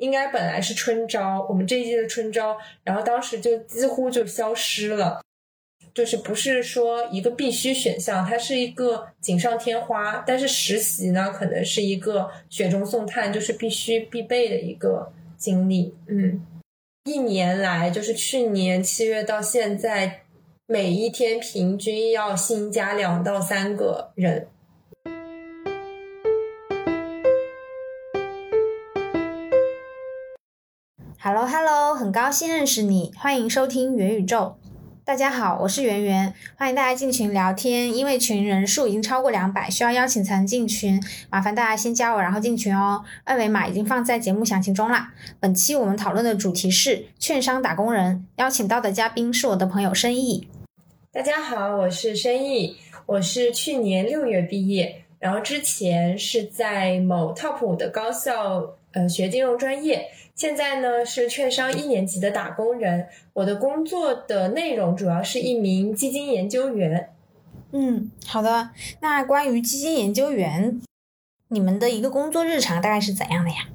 [0.00, 5.22] 应该本来是春招，我们这一届的春招，然后当时就几乎就消失了，
[5.92, 15.94] 就是不是说一个必须选项，它是一个锦上添花，但是实习呢，可能是一个雪中送炭，就是必须必备的一个经历。
[16.08, 16.44] 嗯，
[17.04, 20.22] 一年来，就是去年七月到现在，
[20.66, 24.48] 每一天平均要新加两到三个人。
[31.22, 34.56] Hello，Hello，很高兴认识你，欢迎收听元宇宙。
[35.04, 37.94] 大家好，我是圆圆，欢迎大家进群聊天。
[37.94, 43.04] 因为群人数已经超过两百，需要邀请才能进群，麻烦大家先加我，然后进群哦。
[43.24, 45.12] 二维码已经放在节目详情中啦。
[45.38, 50.48] 本期我们讨论的主题是券商打工人，邀请到的嘉宾是我的朋友申毅。
[51.12, 60.08] 大家好，我是申毅，我是去年六月毕业，然后之前是在某 top 五的高校，呃，学金融专业。
[60.34, 67.10] 现在呢是券商一年级的打工人，我的工作的内容主要是一名基金研究员。
[67.72, 68.70] 嗯，好的。
[69.00, 70.80] 那关于基金研究员，
[71.48, 73.68] 你们的一个工作日常大概是怎样的呀？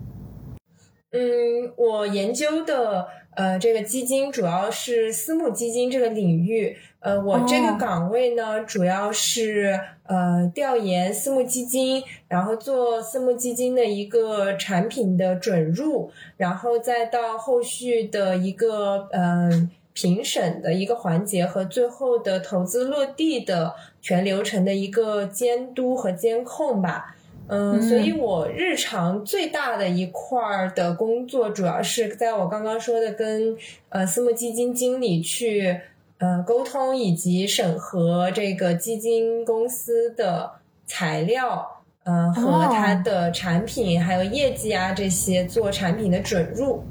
[1.12, 6.78] 嗯，我研究的呃这个基金主要是私募基金这个领域。
[7.06, 27.16] 呃，我这个岗位呢，主要是呃调研私募基金，然后做私募基金的一个产品的准入，然后再到后续的一个嗯评审的一个环节和最后的投资落地的全流程的一个监督和监控吧。
[27.48, 33.56] 嗯，所以我日常最大的一块儿的工作，主要是在我刚刚说的跟
[33.90, 35.82] 呃私募基金经理去。
[36.18, 40.52] 呃，沟通以及审核这个基金公司的
[40.86, 46.84] 材料，呃，和它的产品还有业绩啊这些做产品的准入。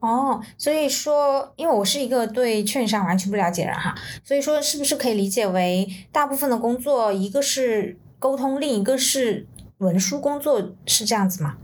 [0.00, 9.46] 哦，所以说，因为我是一个对券商完全不了解人哈，所以说是不是可以理解为大部分的工作，一个是沟通，另一个是
[9.78, 11.56] 文书工作，是这样子吗？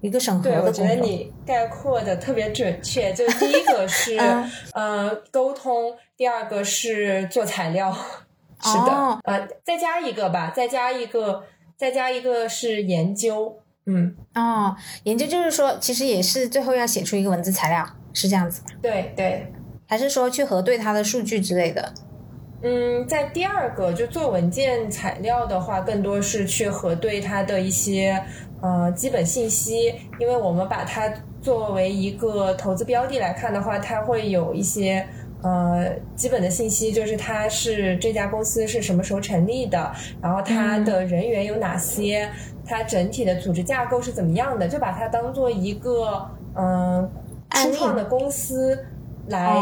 [0.00, 3.12] 一个审核对，我觉得你概括的特别准确。
[3.12, 4.16] 就第一个是
[4.72, 7.92] 呃沟通，第二个是做材料，
[8.62, 11.44] 是的，呃，再加一个吧，再加一个，
[11.76, 14.74] 再加一个是研究，嗯，哦，
[15.04, 18.68] 研究就是说，其实也是最后要写出一个文字材料，是这样子吗？
[18.80, 19.52] 对对，
[19.86, 21.92] 还是说去核对它的数据之类的？
[22.62, 28.22] 嗯，在第二个就做文件材料的话，更多是去核对它的一些。
[28.62, 31.12] 呃，基本信息，因为我们把它
[31.42, 35.06] 作为一个投资标的来看的话，它会有一些
[35.46, 42.28] 呃基本的信息，就是它是这家公司是什么时候成立的，然后它的人员有哪些，
[42.64, 47.08] 它整体的组织架构是怎么样的，就把它当做一个嗯
[47.50, 48.86] 初创的公司。
[49.28, 49.56] 来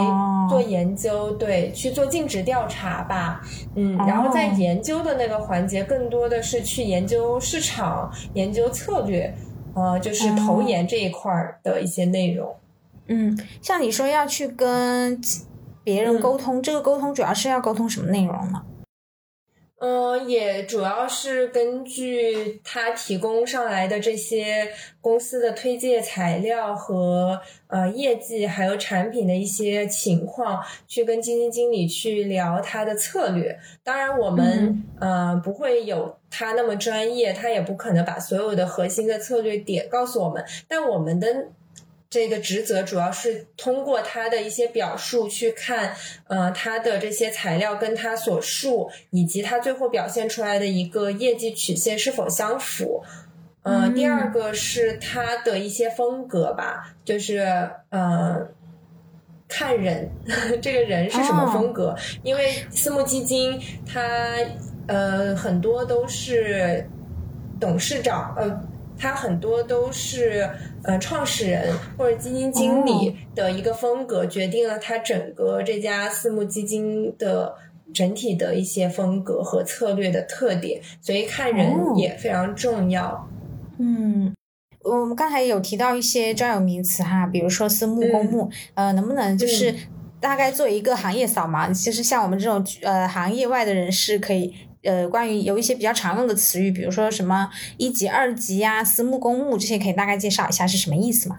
[0.51, 3.41] 做研究，对，去做尽职调查吧，
[3.75, 9.35] 嗯，然后在研究的那个环节，更多的是去研究市场、研究策略，
[9.75, 12.55] 呃，就是投研这一块儿的一些内容。
[13.07, 15.19] 嗯，像你说要去跟
[15.85, 18.65] 别人沟通，这个沟通主要是要沟通什么内容呢？
[19.81, 24.69] 嗯，也主要是根据他提供上来的这些
[25.03, 33.59] 公司的推介材料和呃业绩，还有产品的一些情况，去跟基金经理去聊他的策略。
[33.83, 41.49] 当然，我们呃不会有他那么专业，他也不可能把所有的核心的策略点告诉我们，但我们的。
[42.15, 45.93] 这个职责主要是通过他的一些表述去看，
[46.29, 53.03] 呃，他的这些材料跟他所述，以及他最后表现出来的一个业绩曲线是否相符。
[53.65, 57.39] 嗯，第二个是他的一些风格吧，就是
[57.89, 58.47] 呃，
[59.49, 60.09] 看人，
[60.63, 61.97] 这个人是什么风格？
[62.23, 64.37] 因为私募基金它
[64.87, 66.89] 呃很多都是
[67.59, 68.63] 董事长，呃，
[68.99, 70.49] 他很多都是。
[70.87, 77.55] 呃，创始人或者基金经理的一个风格，决定了它整个这家私募基金的
[77.95, 83.27] 整体的一些风格和策略的特点，所以看人也非常重要。
[83.79, 84.35] 嗯，
[84.83, 89.75] 我们刚才有提到一些专有名词哈，比如说私募、公募，呃，能不能就是
[90.21, 91.73] 大概做一个行业扫盲？
[91.73, 94.55] 其实像我们这种呃行业外的人士可以。
[94.85, 97.49] 呃，关于有一些比较常用的词语，比如说什么
[97.79, 101.39] 一级、二级呀、私募、公募这些，可以大概介绍一下是什么意思吗？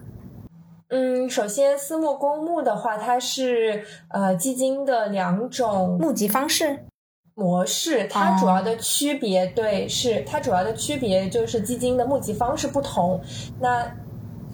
[0.90, 6.86] 嗯，首先私募、公募的话，它是呃基金的两种募集方式
[7.34, 13.20] 模式，它主要的区别对是它主要的区别就是基金的募集方式不同。
[13.60, 13.92] 那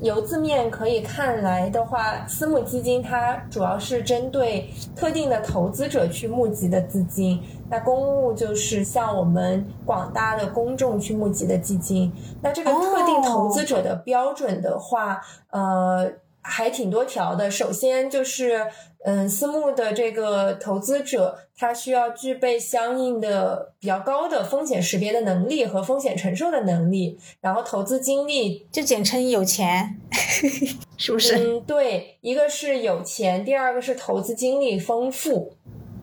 [0.02, 7.40] 由字面可以看来的话，私募基金它主要是针对特定的投资者去募集的资金，
[7.70, 12.12] 那公募就是向我们广大的公众去募集的基金。
[12.42, 15.22] 那这个特定投资者的标准的话，
[15.52, 16.12] 呃，
[16.42, 17.50] 还挺多条的。
[17.50, 18.66] 首先就是。
[19.04, 30.00] 嗯，私募的这个投资者，他需要具备相应的比较高的风险识别的能力和风险承受的能力，然后投资经历就简称有钱，
[30.98, 31.36] 是不是？
[31.36, 35.54] 嗯，对，一个是有钱，第二个是投资经历丰富，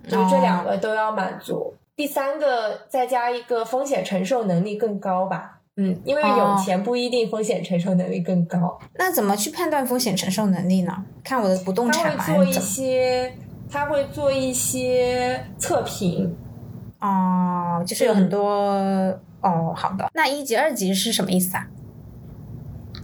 [0.09, 1.75] 就这两个都要满足。
[1.95, 5.58] 第三个再加一个风险承受能力更高吧。
[5.81, 8.77] 嗯，因为有钱不一定风险承受能力更高。
[8.97, 11.05] 那怎么去判断风险承受能力呢？
[11.23, 12.25] 看我的不动产嘛。
[12.27, 13.33] 他会做一些，
[13.71, 16.37] 他会做一些测评。
[16.99, 18.51] 哦，就是有很多
[19.41, 19.73] 哦。
[19.77, 21.69] 好的，那一级、二级是什么意思啊？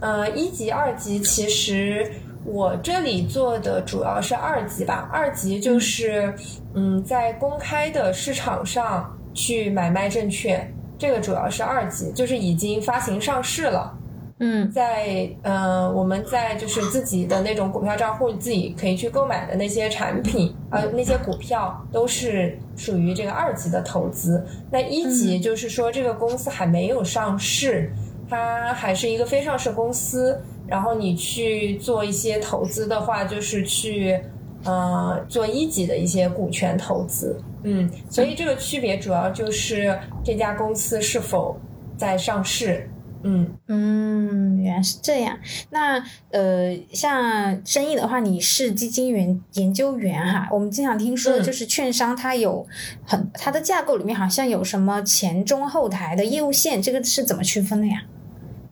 [0.01, 2.11] 呃，一级、二级其实
[2.43, 5.09] 我这里做的主要是二级吧。
[5.13, 6.33] 二级就是
[6.73, 10.69] 嗯，在公开的市场上去买卖证券。
[10.97, 13.97] 这个主要是二级，就是已经发行上市了。
[14.39, 24.45] 嗯，在呃，我们在就是自己的那种股票账户，自己可以去购买的那些产品，呃，那些股票都是属于这个二级的投资。
[24.69, 27.89] 那一级就是说，这个公司还没有上市，
[28.29, 30.37] 它还是一个非上市公司。
[30.67, 34.19] 然后你去做一些投资的话，就是去
[34.65, 37.39] 呃做一级的一些股权投资。
[37.65, 41.59] 嗯，所以这个区别主要就是这家公司是否
[41.97, 42.89] 在上市。
[43.27, 45.35] 嗯嗯，原来是这样。
[45.71, 45.97] 那
[46.29, 50.47] 呃，像生意的话，你是基金员研究员哈。
[50.51, 52.67] 我们经常听说，就是券商它有
[53.03, 58.03] 很它的架构里面好像有什么前中后台的业务线，这个是怎么区分的呀？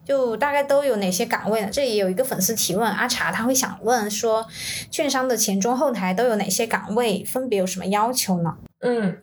[0.04, 1.68] 就大概都有哪些岗位呢？
[1.72, 4.46] 这里有一个粉丝提问，阿茶他会想问说，
[4.88, 8.54] 券商的前中后台都有哪些岗位，分别有什么要求呢？
[8.84, 9.16] 嗯，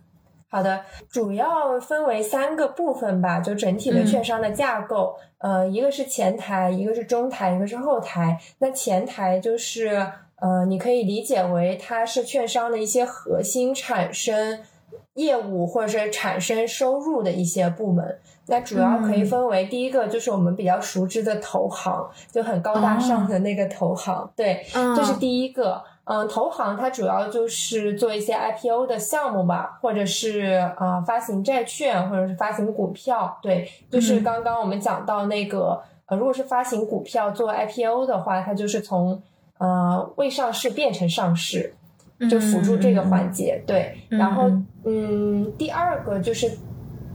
[0.49, 8.37] 好的，主要分为三个部分吧，就整体的券商的架构，呃，一个是前台，一个是中台，一个是后台。
[8.57, 10.05] 那前台就是，
[10.37, 14.59] 呃，你可以理解为它是券商的一些核心产生
[15.13, 18.19] 业务或者是产生收入的一些部门。
[18.47, 25.81] 那主要可以分为第一个就是我们比较熟知的投行，就很高大上的那个投行，对，这是第一个。
[26.03, 33.37] 嗯，投行它主要就是做一些 IPO 的项目吧，或者是呃发行债券，或者是发行股票。
[33.41, 39.21] 对，就是刚刚我们讲到那个，呃，如果是发行股票做 IPO 的话，它就是从
[39.59, 41.73] 呃未上市变成上市，
[42.29, 43.63] 就辅助这个环节。
[43.67, 44.51] 对，然后
[44.83, 46.51] 嗯，第二个就是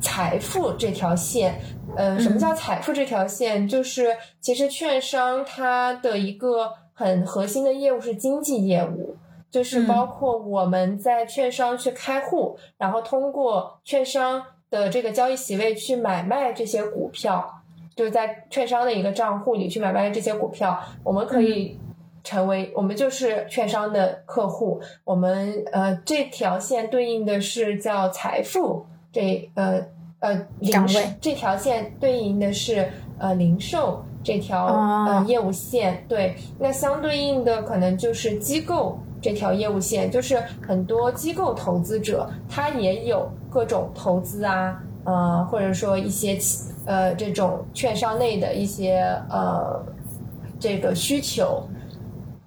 [0.06, 1.60] 财富这条线。
[1.96, 3.66] 呃，什么叫财富这条线？
[3.68, 6.72] 就是其实券商它的一个。
[6.98, 9.16] 很核心的业务是经济业务，
[9.50, 17.62] 就是包括我们在券商去开户，然后通过券商的这个交易席位去买卖这些股票，
[17.94, 21.78] 就是在券商的一个账户里去买卖这些股票，我们可以
[22.24, 24.80] 成为我们就是券商的客户。
[25.04, 29.86] 我们呃这条线对应的是叫财富这呃
[30.20, 34.02] 呃零售这条线对应的是呃零售。
[34.24, 34.66] 这条
[35.06, 46.36] 呃业务线，对，那相对应的可能就是机构这条业务线，就是很多机构投资者他也有各种投资啊，呃，或者说一些
[46.86, 48.98] 呃这种券商内的一些
[49.30, 49.80] 呃
[50.58, 51.62] 这个需求，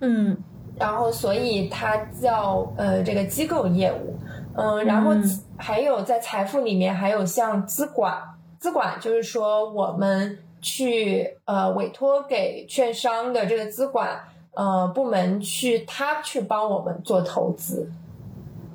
[0.02, 0.36] 嗯，
[0.78, 4.18] 然后所以它叫呃这个机构业务，
[4.56, 5.14] 嗯，然后
[5.58, 8.22] 还有在财富里面还有像资管，
[8.60, 10.40] 资管就是说我们。
[10.62, 14.20] 去呃委托给券商的这个资管
[14.52, 17.90] 呃部门去，他去帮我们做投资，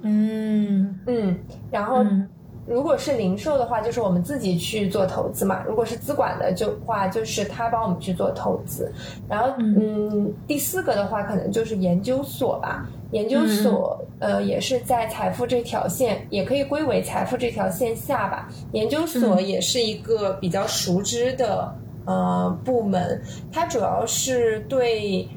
[0.01, 0.99] 嗯。
[1.07, 1.39] 嗯，
[1.71, 2.03] 然后
[2.67, 8.91] 如果是零售的话，就是我们自己去做投资嘛；如果是资管的就话，就是他帮我们去做投资。
[9.29, 12.89] 然后嗯，第四个的话，可能就是研究所吧。
[13.11, 18.49] 研究所呃也是在财富这条线，也可以归为财富这条线下吧。
[18.73, 21.73] 研究所也是一个比较熟知的
[22.07, 25.29] 呃部门，它主要是对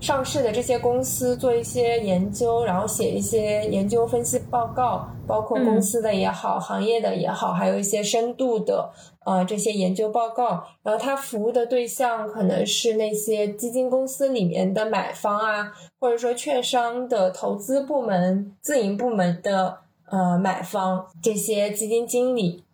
[0.00, 8.90] 上市的这些公司做一些研究，然后写一些研究分析报告，包括公司的也好，行业的也好，还有一些深度的。
[9.26, 19.80] 呃，这些研究报告，然后他服务的对象可能是那些基金公司里面的买方啊，或者说券商的投资部门、自营部门的
[20.10, 22.64] 呃买方，这些基金经理。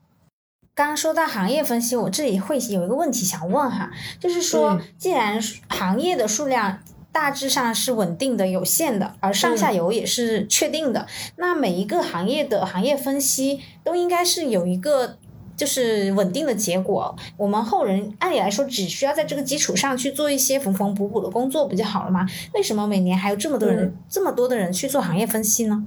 [0.72, 3.90] 刚刚说到行业分析，我这里会有一个问题想问哈，
[4.20, 6.78] 就是说，既然行业的数量
[7.16, 11.06] 大致上是稳定的、有限的，而上下游也是确定的，
[11.36, 15.16] 那每一个行业的行业分析都应该是有一个。
[15.56, 22.26] 就是稳定的结果，我们后人按理来说只需要在这个基础上去做一些缝缝补补的工作，不就好了吗？
[22.52, 25.86] 为什么每年还有这么多人、这么多的人去做行业分析呢？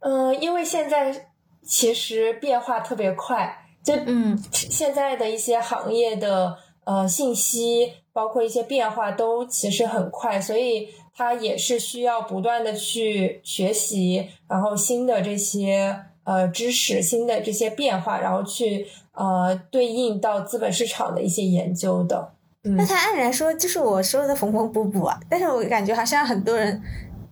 [0.00, 1.28] 呃，因为现在
[1.62, 16.04] 其实变化特别快，就嗯，现在的一些行业的呃信息，包括一些变化都其实很快，所以它也是需要不断的去学习，然后新的这些。
[16.24, 22.32] 呃，知识新的这些变化，然后去呃对应到资本市场的一些研究的。
[22.62, 26.80] 那他按理来说就是我说的缝缝补补啊，但是我感觉好像很多人，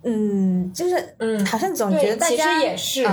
[0.03, 3.05] 嗯，就是嗯，好像总觉得大家其实也是，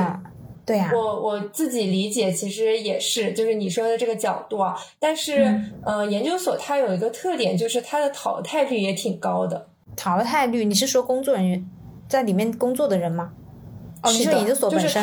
[0.67, 4.75] 对呀，我我自己理解其实也是，就是你说的这个角度啊。
[4.99, 9.69] 但是呃，研究所它有一个特点，就是它的淘汰率也挺高的。
[9.95, 10.65] 淘汰率？
[10.65, 11.65] 你是说工作人员
[12.09, 13.31] 在里面工作的人吗？
[14.03, 15.01] 哦，你说研究所本身。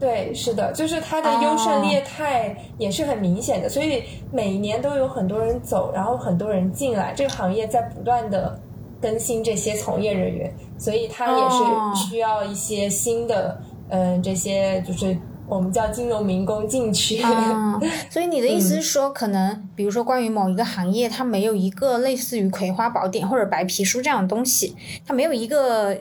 [0.00, 8.60] 对，是的，就是它的优胜劣汰也是很明显的，所以每一年都有很多人走，然后很多人进来，这个行业在不断的
[9.00, 17.22] 更新这些从业人员，所以它也是需要一些新的，嗯，这些就是我们叫金融民工进去。
[18.10, 24.76] 所以你的意思是说，可能比如说关于某一个行业，它没有一个类似于葵花宝典或者白皮书这样的东西，
[25.06, 25.96] 它没有一个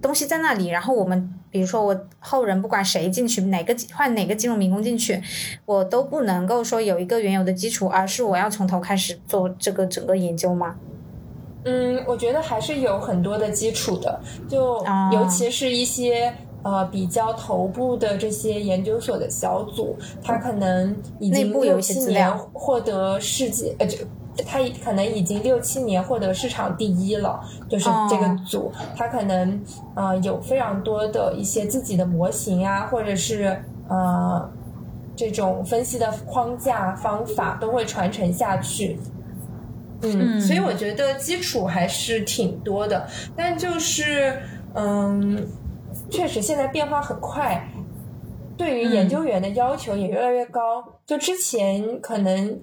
[0.00, 1.34] 东西在那里，然后我们。
[1.50, 5.18] 比如说我后人不管谁进去，哪个换哪个金融民工进去，
[5.64, 10.74] 我都不能够说有一个原有的基础，而是我要从头开始做这个整个研究吗？
[11.64, 16.34] 嗯，我觉得还是有很多的基础的，就尤其是一些
[16.68, 23.96] 呃比较头部的这些研究所的小组，他可能已经六七年获得世界呃就。
[24.46, 29.60] 他可能已经六七年获得市场第一了，就是这个组，他可能
[29.96, 34.48] 呃有非常多的一些自己的模型啊，或者是呃
[35.16, 39.00] 这种分析的框架方法都会传承下去。
[40.02, 44.40] 嗯，所以我觉得基础还是挺多的，但就是
[44.74, 45.48] 嗯，
[46.10, 47.68] 确实现在变化很快，
[48.56, 50.84] 对于研究员的要求也越来越高。
[51.06, 52.60] 就之前可能。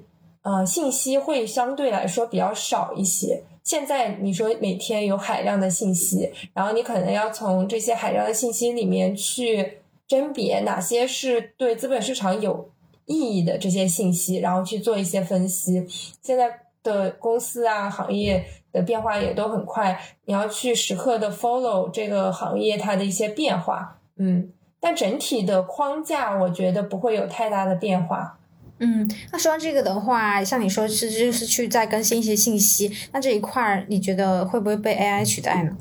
[0.48, 3.44] 呃，信息会相对来说比较少一些。
[3.64, 12.70] 现在你说每天有海量的信息，然后你可能要从这些海量的信息里面去甄别哪些是对资本市场有
[13.08, 15.84] 意义的这些信息，然后去做一些分析。
[16.22, 18.46] 现在的公司啊，行业
[18.76, 24.00] 的变化也都很快，你要去时刻的 follow 这个行业它的一些变化。
[24.18, 28.38] 嗯，但整体的框架我觉得不会有太大的变化。
[28.80, 35.78] 嗯，那说到这个的话，像你说是就是去再更新一些信息，那这一块儿你觉得会不会被 AI 取代呢？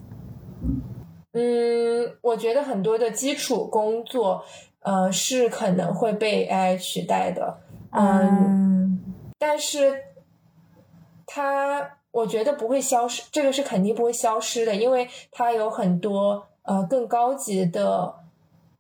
[1.33, 4.45] 嗯，我觉得很多的基础工作，
[4.81, 7.59] 呃，是可能会被 AI 取代的。
[7.91, 9.01] 嗯，
[9.39, 10.01] 但是
[11.27, 18.14] 它我觉得不会消失，这个是肯定不会消失的，因为它有很多呃更高级的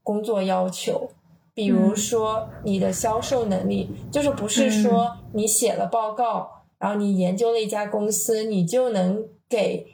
[0.04, 1.10] 工作要求。
[1.52, 9.93] 比如说你的销售能力，就是不是说你写了报告，然后你研究了一家公司，你就能给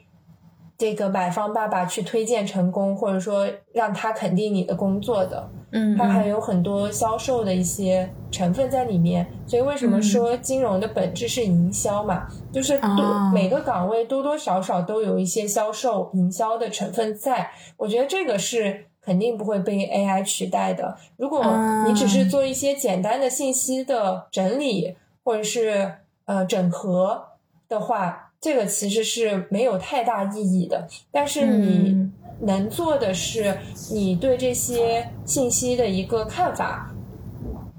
[0.81, 5.47] 这个买方爸爸去推荐成功，或者说让他肯定你的工作的。
[5.71, 9.27] 嗯，它还有很多销售的一些成分在里面。
[9.45, 12.27] 所以为什么说金融的本质是营销嘛？
[12.51, 17.51] 就是多每个岗位多多少少都有一些销售、营销的成分在。
[17.77, 18.87] 我觉得这个是。
[19.03, 20.95] 肯定不会被 AI 取代的。
[21.17, 21.43] 如果
[21.87, 25.91] 你只是做一些简单的信息的整理，或者是
[26.25, 27.29] 呃整合
[27.67, 30.87] 的话，这个其实是没有太大意义的。
[31.11, 33.57] 但是你能做的是
[33.91, 36.93] 你对这些信息的一个看法，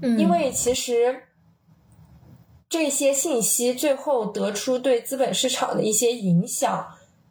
[0.01, 1.23] 因为其实
[2.67, 6.87] 这些信息最后得出对资本市场的一些影响，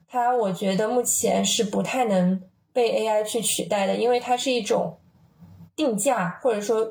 [0.07, 2.41] 它我觉得目前是不太能。
[2.75, 4.97] 被 AI 去取代的，因为它是一种
[5.77, 6.91] 定价或者说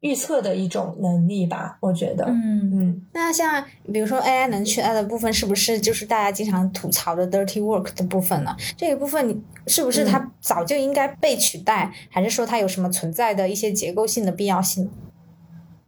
[0.00, 2.24] 预测的一种能力吧，我觉得。
[2.26, 3.06] 嗯嗯。
[3.12, 8.56] 那像比如说 AI 能取代的部分，是不是就是大家经常吐槽的 dirty work 的部分呢？
[8.76, 14.90] 这一部分你是不是它早就应该被取代，还是说它有什么存在的一些结构性的必要性？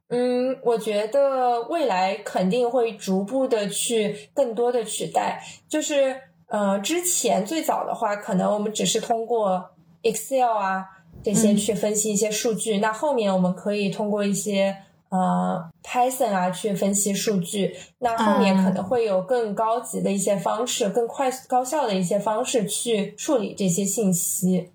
[0.09, 6.17] 嗯，我觉得未来肯定会逐步的去更多的取代，就是。
[6.51, 9.63] 呃，之前最早的话，可能我们只是通过
[10.01, 10.83] Excel 啊，
[11.23, 12.79] 这些去分析一些数据。
[12.79, 14.77] 那后面我们可以通过一些
[15.09, 17.77] 呃 Python 啊去分析数据。
[17.99, 24.71] 那后面可能会有更高级的一些方式，更快高效的一些方式去处理这些信息。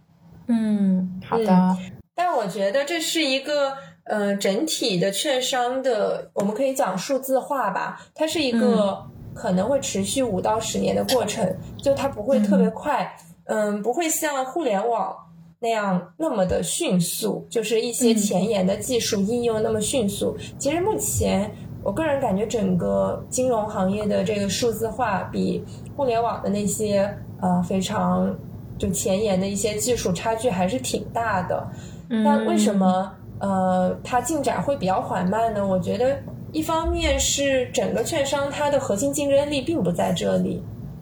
[0.47, 1.77] 嗯，好的。
[2.15, 3.73] 但我觉得这是一个
[4.03, 15.15] 呃整体的券商的，我们可以讲数字化吧，它是一个可能会持续五到十年的过程，就它不会特别快，嗯，不会像互联网
[15.63, 20.36] 那样那么的迅速，就是一些前沿的技术应用那么迅速。
[20.58, 21.50] 其实目前
[21.82, 25.63] 我个人感觉，整个金融行业的这个数字化比
[25.96, 28.36] 互联网的那些呃非常
[28.77, 31.65] 就前沿的一些技术差距还是挺大的。
[32.10, 35.65] 那为什么呃它进展会比较缓慢呢？
[35.65, 36.20] 我觉得
[36.51, 40.62] 一方面是整个券商它的核心竞争力并不在这里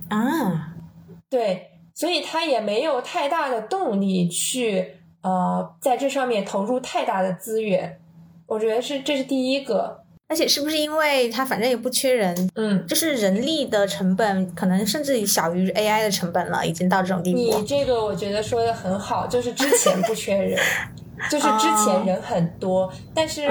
[0.10, 0.76] 啊，
[1.32, 1.71] 对，
[2.02, 8.00] 所以他也没有太大的动力去呃在这上面投入太大的资源。
[8.48, 17.38] 我觉得是这是第一个，而且是不是因为它反正也不缺人，嗯，就是人力的成本可能甚至小于 AI 的成本了，已经到这种地步。
[17.38, 20.60] 你这个我觉得说的很好，就是之前不缺人。
[21.30, 23.46] 就是之前人很多，但是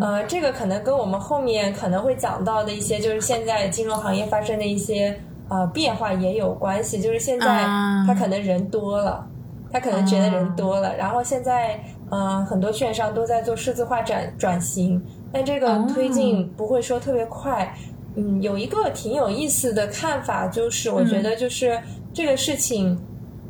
[0.00, 7.00] 呃，这个可能跟我们后面可能会讲到的一些，就是现在金融行业发生的一些呃变化也有关系。
[7.00, 7.64] 就是现在
[8.06, 9.26] 他可能人多了，
[9.72, 17.74] 他可能觉得人多了，然后现在呃很多券商都在做数字化转转型，但这个推进不会说特别快。
[18.14, 21.78] 嗯，有一个挺有意思的看法，就是我觉得就是
[22.12, 22.98] 这个事情。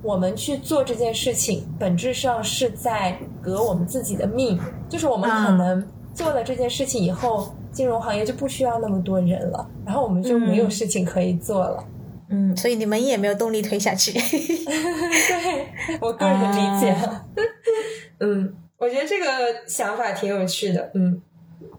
[0.03, 4.57] 我们去做这件事情，本质上是在革我们自己的命。
[4.89, 5.85] 就是我们可能
[6.15, 11.85] 做了这件事情以后，金融行业就不需要那么多人了，然后我们就没有事情可以做了。
[12.31, 14.13] 嗯，所以你们也没有动力推下去。
[14.17, 16.97] 对我个人的理解。
[18.21, 19.27] 嗯，我觉得这个
[19.67, 20.91] 想法挺有趣的。
[20.95, 21.21] 嗯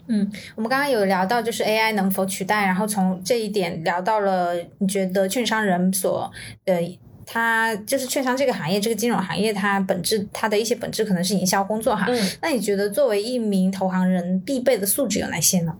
[0.07, 6.31] 嗯，我们刚刚有聊到就是 AI 能否取代，然后从这一点聊到了你觉得券商人所
[6.65, 6.97] 呃。
[7.29, 12.05] 它就是券商这个行业，这个金融行业，它本质它的一些本质可能是营销工作哈。
[12.07, 12.17] 嗯。
[12.41, 15.75] 那你觉得作为一名投行人必备的素质有哪些呢？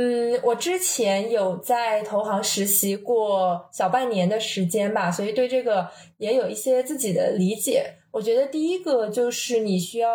[0.00, 5.86] 嗯，我之前有在投行实习过小半年的时间吧，所以对这个
[6.16, 7.84] 也有一些自己的理解。
[8.10, 10.08] 我觉得第一个就是你需要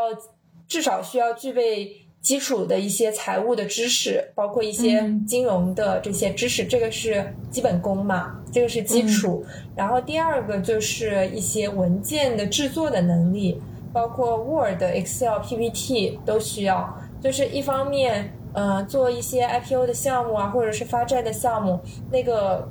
[0.67, 2.01] 至少需要具备。
[2.25, 9.45] 基础的一些财务的知识，包括一些金融的这些知识，这个是基本功嘛，这个是基础。
[9.75, 13.61] 然后第二个就是一些文件的制作的能力，
[13.93, 16.99] 包括 Word、Excel、PPT 都需要。
[17.21, 22.67] 就是一方面，呃，做一些 IPO 的项目啊，或者是发债的项目，那个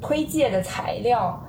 [0.00, 1.40] 推介的材料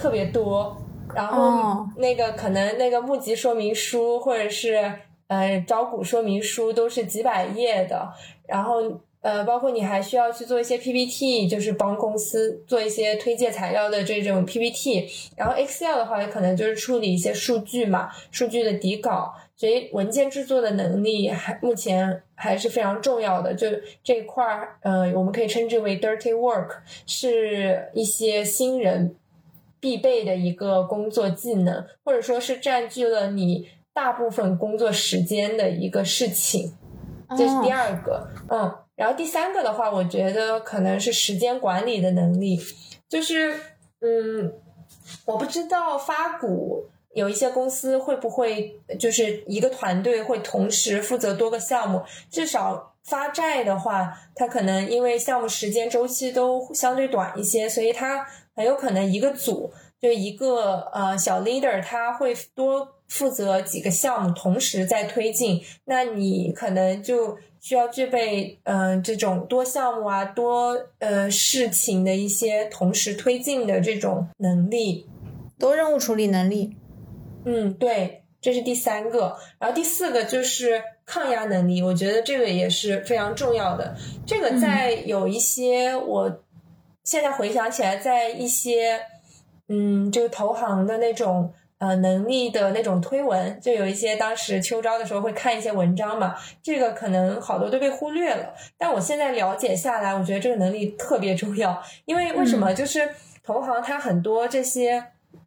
[0.00, 0.76] 特别多，
[1.14, 4.92] 然后那个可能那个募集说明书或者是。
[5.28, 8.10] 呃，招股说明书都是几百页的，
[8.46, 8.80] 然后
[9.20, 15.08] 呃，包括你还需要去做一些 PPT，就是帮公司做一些推荐材料的这种 PPT。
[15.36, 19.34] 然后 Excel 的话，也可能就是处理一些数据嘛，数据的底稿。
[19.56, 23.52] 所以文件制作的能力还目前还是非常重要的。
[23.54, 23.66] 就
[24.04, 26.76] 这一块儿，呃，我们可以称之为 dirty work，
[27.06, 29.16] 是一些新人
[29.80, 33.68] 必备的一个工作技能，或者说是占据了你。
[33.94, 36.72] 大部分工作时间的一个事情，
[37.30, 42.58] 这是第二个，嗯，然后第三个的话，我觉得可能是时间管理的能力，
[43.08, 43.54] 就是，
[44.00, 44.52] 嗯，
[45.24, 46.84] 我不知道发股
[47.14, 62.88] 有一些公司会不会就是一个团队会同时负责多个项目，至少发债的话，它可能因为项目时间周期都相对短一些，所以它很有可能一个组就一个呃小 leader 他会多。
[63.08, 75.06] 负责几个项目同时在推进，那你可能就需要具备嗯这种多项目啊多呃事情的一些同时推进的这种能力，
[75.58, 76.74] 多任务处理能力。
[77.44, 83.94] 嗯，对，这是第三个，然后第四个就是抗压能力，我觉得这个也是非常重要的。
[84.26, 86.40] 这个在有一些我
[87.04, 88.98] 现在回想起来，在一些
[89.68, 91.52] 嗯这个投行的那种。
[91.78, 98.52] 呃，能力的那种推文，就有一些当时秋招的时候会看一些文章嘛，这个可能好多都被忽略了。
[98.76, 102.74] 但我现在了解下来，我觉得这个能力特别重要，因为为什么？
[102.74, 103.08] 就是
[103.44, 105.04] 投行它很多这些，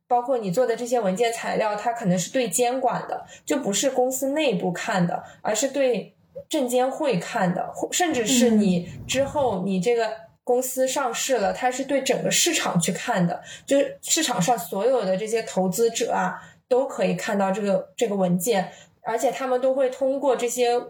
[0.08, 6.16] 包括你做的这些文件材料，它可能是对监管的，就不是公司内部看的，而是对
[6.48, 10.31] 证监会看的，甚至是你之后你这个。
[10.44, 20.82] 公司上市了，它是对整个市场去看的，就是市场上所有的这些投资者啊，都可以看到这个这个文件，而且他们都会通过这些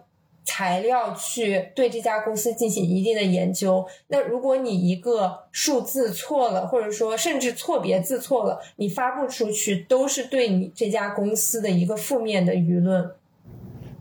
[0.43, 3.85] 材料去对这家公司进行一定的研究。
[4.07, 13.11] 那如果你一个数字错了，或者说甚至错别字错了，你发布出去都是对你这家公司的一个负面的舆论。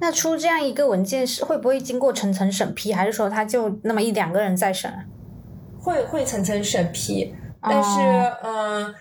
[0.01, 4.91] 那出这样一个文件是会不会经过层层审批，还是说他就那么一两个人在审？
[5.83, 8.01] 会会层层审批，但是
[8.43, 8.95] 嗯，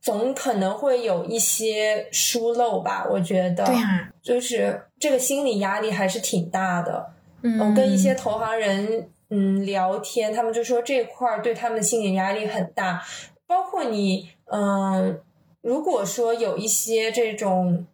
[0.00, 3.06] 总可能会有一些疏漏吧。
[3.10, 7.12] 我觉得，对呀，就是这个心理压力还是挺大的。
[7.42, 13.02] 嗯，我跟一些投行人嗯聊天，他们就说这块儿对他们的心理压力很大。
[13.46, 15.20] 包括你嗯，
[15.60, 17.86] 如果说有一些这种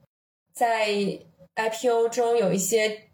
[0.54, 0.86] 在
[1.56, 3.08] IPO 中有一些。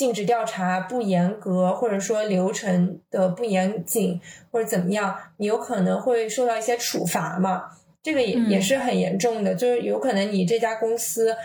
[0.00, 4.18] 尽职调查不严格，或者说流程的不严谨，
[4.50, 7.64] 或者怎么样，你有可能会受到一些处罚嘛？
[8.02, 11.36] 这个也也是很严重的，就是有可能你这家公司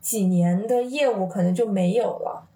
[0.00, 2.46] 几年的业务可能就没有了。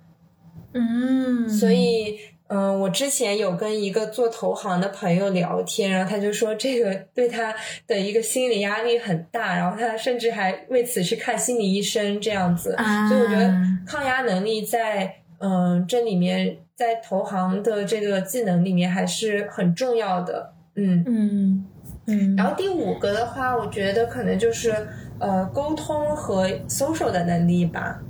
[0.72, 7.52] 嗯，所以，嗯，我之前有跟一个做投行的朋友聊天，然后他就说这个对他
[7.88, 12.76] 的一个心理压力很大，然后他甚至还为此去看心理医生这样子。
[13.08, 13.52] 所以我觉得
[13.84, 15.16] 抗压能力在。
[15.42, 20.53] 嗯，这里面在投行的这个技能里面还是很重要的。
[20.74, 21.64] 嗯嗯
[22.07, 22.37] 嗯。
[22.37, 24.70] 然后第五个的话，我觉得可能就是
[25.18, 28.03] 呃沟通和 social 的能力吧。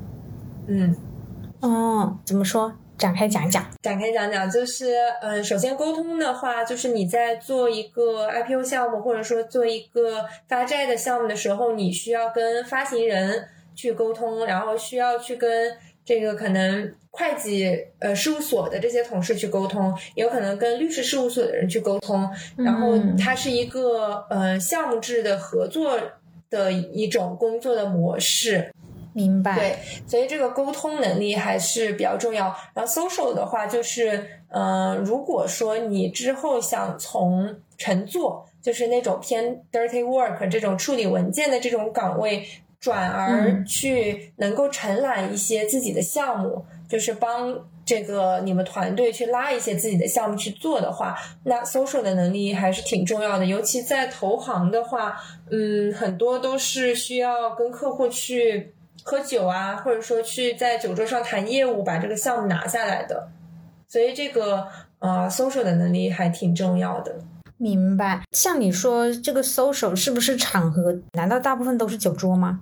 [0.66, 0.96] 嗯。
[1.60, 2.72] 哦，怎么说？
[2.98, 3.64] 展开讲讲。
[3.80, 15.76] 展开讲讲，就是嗯，首先沟通的话，就是你在做一个 IPO 项目，或者说做一个发债的项目的时候，你需要跟发行人去沟通，然后需要去跟。
[16.04, 25.98] 这个可能会计呃事务所的这些同事去沟通，也有可能跟律师事务所的人去沟通，然后它是一个呃项目制的合作
[26.48, 28.72] 的一种工作的模式。
[29.12, 29.56] 明白。
[29.56, 32.54] 对，所以这个沟通能力还是比较重要。
[32.74, 42.46] 然后 social 的话，就是呃，如果说你之后想从乘坐，就是那种偏 dirty work 这种处理文件的这种岗位。
[42.80, 51.14] 转而去能够承揽一些自己的项目，就是帮这个你们团队去拉一些自己的项目去做的话，
[51.44, 53.44] 那 social 的能力还是挺重要的。
[53.44, 55.16] 尤其在投行的话，
[55.50, 63.28] 嗯，很多都是需要跟客户去喝酒啊，或者说去在酒桌上谈业务，把这个项目拿下来的。
[63.88, 64.66] 所以这个
[65.00, 67.14] 呃 social 的能力还挺重要的。
[67.56, 68.22] 明白。
[68.32, 70.96] 像你说这个 social 是不是场合？
[71.12, 72.60] 难道大部分都是酒桌吗？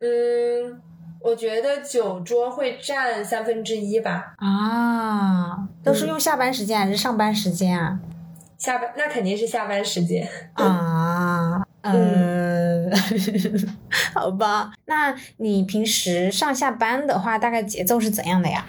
[0.00, 0.80] 嗯，
[1.20, 4.34] 我觉得酒桌会占三分之一吧。
[4.38, 7.98] 啊，都是用下班时间还是上班时间啊？
[8.58, 11.62] 下班那肯定是下班时间啊。
[11.82, 12.90] 嗯，
[14.14, 14.72] 好吧。
[14.86, 18.64] 那你平时上下班的话，大概节奏是怎样的呀？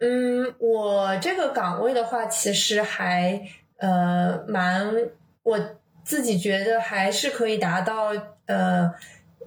[0.00, 3.40] 嗯，我这个岗位的话，其实还
[3.78, 4.94] 呃蛮，
[5.42, 5.58] 我
[6.04, 8.12] 自己觉得还是可以达到
[8.46, 8.92] 呃。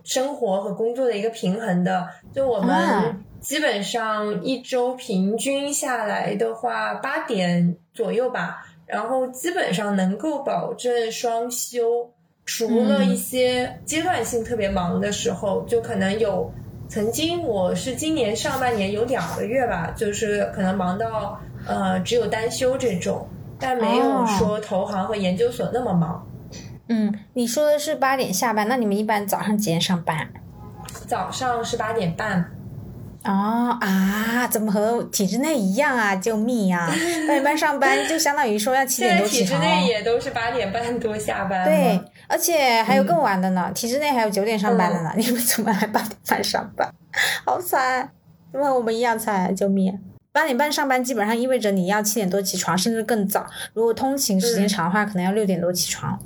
[0.03, 12.11] 生活和工作的一个平衡的，就我们基本上一周平均下来的话，八点左右吧，然后基本上能够保证双休，
[12.45, 16.51] 除了一些阶段性特别忙的时候，就可能有。
[16.89, 26.27] 曾经我是今年上半年有两个月吧，就是可能忙到呃只有单休这种，但没有说投行和研究所那么忙。
[26.93, 30.27] 嗯，你说的是八点下班，那你们一般早上几点上班？
[31.07, 32.51] 早上是八点半。
[33.23, 36.15] 哦啊，怎么和体制内一样啊？
[36.15, 36.87] 救命呀！
[37.27, 39.59] 八点半上班就相当于说要七点多起床。
[39.59, 41.65] 体制内也都是八点半多下班。
[41.65, 45.11] 对，而且还有更晚的呢，体制内还有九点上班的呢。
[45.17, 46.93] 你们怎么还八点半上班？
[47.43, 48.11] 好惨，
[48.51, 49.55] 怎么和我们一样惨？
[49.55, 49.97] 救命！
[50.31, 53.47] 八点半上班基本上意味着你要七点多起床，甚至更早。
[53.73, 56.19] 如果通勤时间长的话，可能要六点多起床。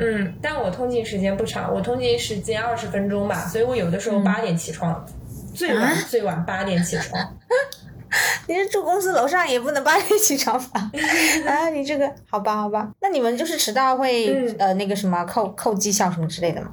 [0.00, 5.06] 嗯，但我通勤时间不长，我通勤时间二十分钟吧，所以我有的时候八点起床，
[5.54, 7.22] 最晚最晚八点起床。
[8.48, 10.90] 你是住公司楼上也不能八点起床吧？
[11.46, 16.72] 啊，你这个好吧好吧，那你们就是迟到会呃那个什么扣扣绩效什么之类的吗？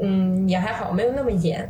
[0.00, 1.68] 嗯，也还好，没有那么严，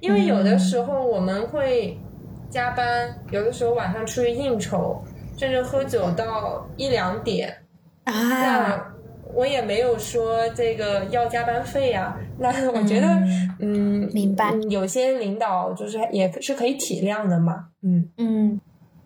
[0.00, 2.00] 因为有的时候我们会
[2.48, 5.04] 加班，有的时候晚上出去应酬，
[5.36, 7.54] 甚至喝酒到一两点
[8.04, 8.94] 啊。
[9.34, 13.06] 我也没有说这个要加班费呀，那我觉得，
[13.60, 14.52] 嗯，明白。
[14.68, 18.60] 有些领导就是也是可以体谅的嘛，嗯嗯，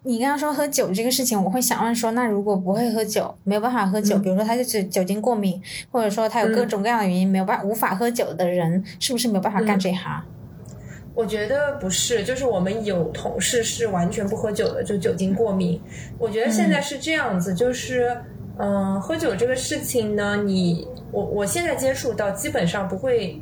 [0.05, 10.23] 你刚刚说喝酒这个事情，我会想问说，那如果不会喝酒，没有办法喝酒，嗯比如说他就是酒精过敏，或者说他有各嗯种各样的原因没有办无法喝酒的人，是不是没有办法干嗯这一行？
[11.15, 15.79] 我觉得不是，就是我们有同事是完全不喝酒的，就酒精过敏。
[16.19, 18.17] 我觉得现在是这样子，就是
[18.59, 23.41] 嗯、呃喝酒这个事情呢，你我我现在接触到基本上不会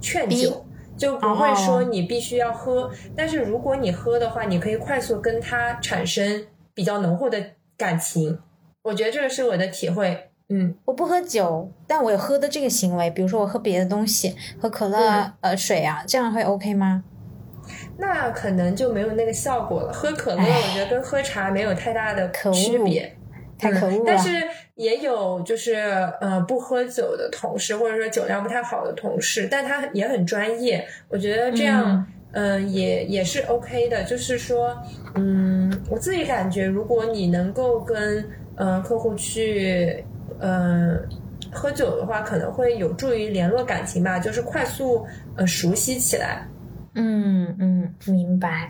[0.00, 0.64] 劝酒。
[0.96, 6.44] 就不会说哦你必须要喝，但是如果你喝的话，你可以快速跟他产生
[6.74, 7.40] 比较浓厚的
[7.76, 8.36] 感情。
[8.82, 10.30] 我觉得这个是我的体会。
[10.48, 17.04] 嗯我不喝酒，但我有喝的这个行为，比如说我喝别的东西，喝可乐、嗯呃水啊，这样会 OK 吗？
[17.96, 19.92] 那可能就没有那个效果了。
[19.92, 23.16] 喝可乐，我觉得跟喝茶没有太大的区别。
[23.58, 23.98] 太可恶了。
[23.98, 24.30] 嗯但是
[24.76, 25.74] 也有就是
[26.20, 30.86] 呃不喝酒的同事，或者说酒量不太好的同事，但他也很专业。
[31.08, 34.04] 我觉得这样嗯、呃也也是 OK 的。
[34.04, 34.76] 就是说，
[35.16, 40.04] 嗯，我自己感觉，如果你能够跟呃客户去
[40.38, 41.00] 嗯、呃
[41.50, 45.04] 喝酒的话，可能会有助于联络感情吧，就是快速
[45.36, 46.46] 呃熟悉起来。
[46.94, 48.68] 嗯嗯，明白。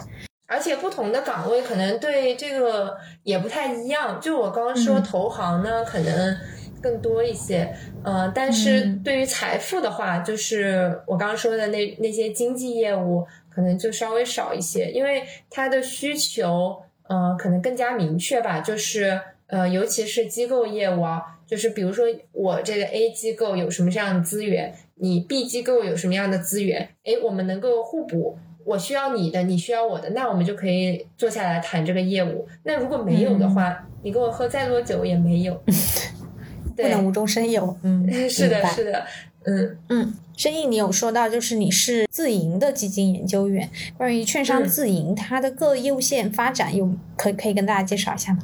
[0.48, 4.18] 而且不同的岗位可能对这个也不太一样。
[4.20, 6.36] 就我刚刚说嗯投行呢，可能
[6.80, 28.38] 更多一些，呃，但是嗯对于财富的话，就是我刚刚说的那那些经济业务，可能就稍微少一些，因为它的需求，呃，可能更加明确吧，就是呃，尤其是机构业务啊，就是比如说我这个 A 机构有什么这样的资源，你 B 机构有什么样的资源，哎，我们能够互补。
[28.68, 32.46] 我需要你的，你需要我的，那我们就可以坐下来谈这个业务。
[32.64, 35.58] 那如果没有的话，你跟我喝再多酒也没有。
[36.76, 37.74] 不能无中生有。
[37.82, 39.06] 嗯 是的，是的，
[39.44, 48.40] 嗯嗯，生意，你有说到就是你是自营的基金研究员，关于券商嗯自营，它的各业务线发展有可可以跟大家介绍一下吗？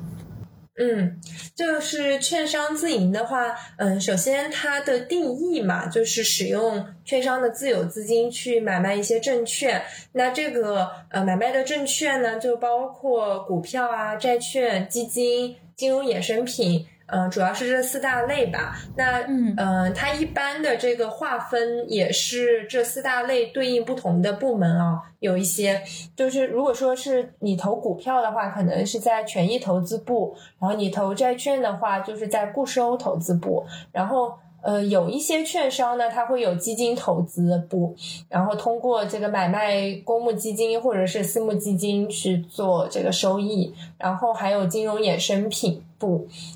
[0.76, 1.20] 嗯，
[1.54, 9.82] 就是券商自营的话，嗯，首先它的定义嘛，就是使用券商的自有资金去买卖一些证券。
[10.12, 16.86] 那这个呃买卖的证券呢，就包括股票啊、债券、基金、金融衍生品。
[17.06, 18.76] 嗯、主要是这四大类吧。
[18.96, 25.82] 那嗯呃，它一般的这个划分也是这四大类对应不同的部门啊，有一些
[26.16, 34.32] 就是如果说是你投股票的话，可能是在权益投资部，然后你投债券的话，就是在固收投资部，然后。
[34.66, 37.94] 呃，有一些券商呢，它会有基金投资部，
[38.30, 45.84] 然后通过这个买卖公募基金或者是私募基金去做这个收益，然后还有金融衍生品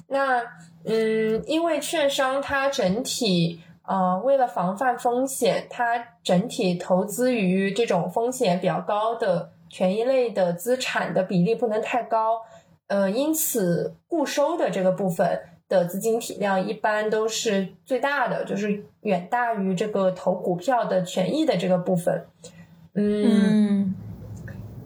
[0.08, 0.42] 那
[0.84, 12.40] 嗯，因为券商它整体呃，为了防范风险，它整体投资于这种风险比较高的权益类的资产的比例不能太高，
[12.86, 22.26] 呃，因此固收的这个部分的资金体量一般都是最大的，就是远大于这个投股票的权益的这个部分。
[22.94, 23.94] 嗯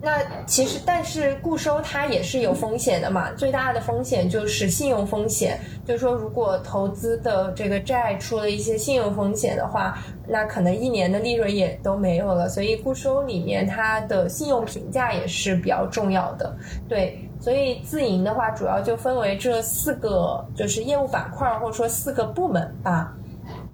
[0.03, 12.49] 那其实，但是固收它也是有风险的嘛，最大的风险就是信用风险，就是说如果投资的这个债出了一些信用风险的话，那可能一年的利润也都没有了。
[12.49, 16.57] 所以固收里面它的信用评价也是比较重要的，
[16.89, 17.29] 对。
[17.41, 23.13] 所以自营的话，主要就分为这四个，就是业务板块或者说四个部门吧。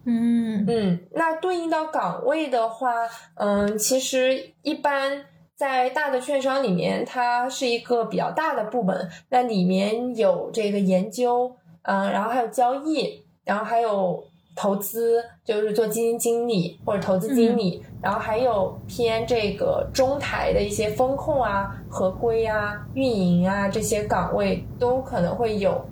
[0.06, 2.90] 嗯嗯，那对应到岗位的话，
[3.34, 5.22] 嗯，其实一般
[5.58, 14.22] 在大的券商里面，它是一个比较大的部门，那里面有这个研究，嗯，然后还有交易，然后还有
[14.54, 25.84] 投资，就是做基金经理或者投资经理，然后还有偏这个中台的一些风控啊、合规啊、运营啊这些岗位都可能会有。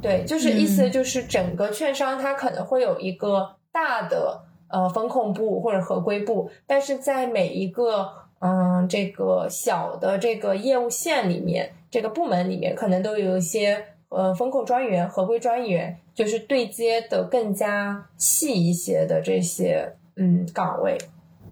[0.00, 8.10] 对，就是意思就是整个券商它可能会有一个大的呃风控部或者合规部，但是在每一个
[8.44, 20.98] 嗯这个小的这个业务线里面，这个部门里面可能都有一些呃风控专员、合规专员，就是对接的更加细一些的这些嗯岗位。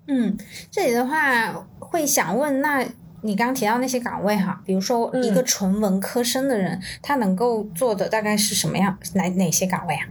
[0.08, 0.36] 嗯，
[0.68, 2.84] 这里的话会想问，那
[3.22, 10.08] 你刚刚提到那些岗位哈，比如说一个嗯纯文科生的人，他能够做的大概是什么样哪哪些岗位啊？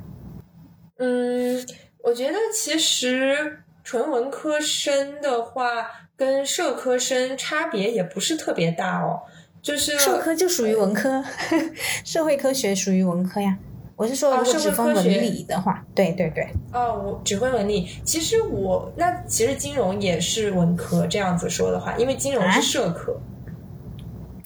[1.00, 1.66] 嗯，
[2.04, 9.22] 我觉得其实纯文科生的话，跟社科生差别也不是特别大哦。
[9.62, 11.24] 就是社科就属于文科，
[12.06, 13.58] 社会科学属于文科呀。
[13.96, 17.88] 我是说，哦如果社会只分文科学理的话，对对对，哦，我只会文理。
[18.06, 23.20] 其实我那其实金融也是文科，这样子说的话，因为金融啊是社科。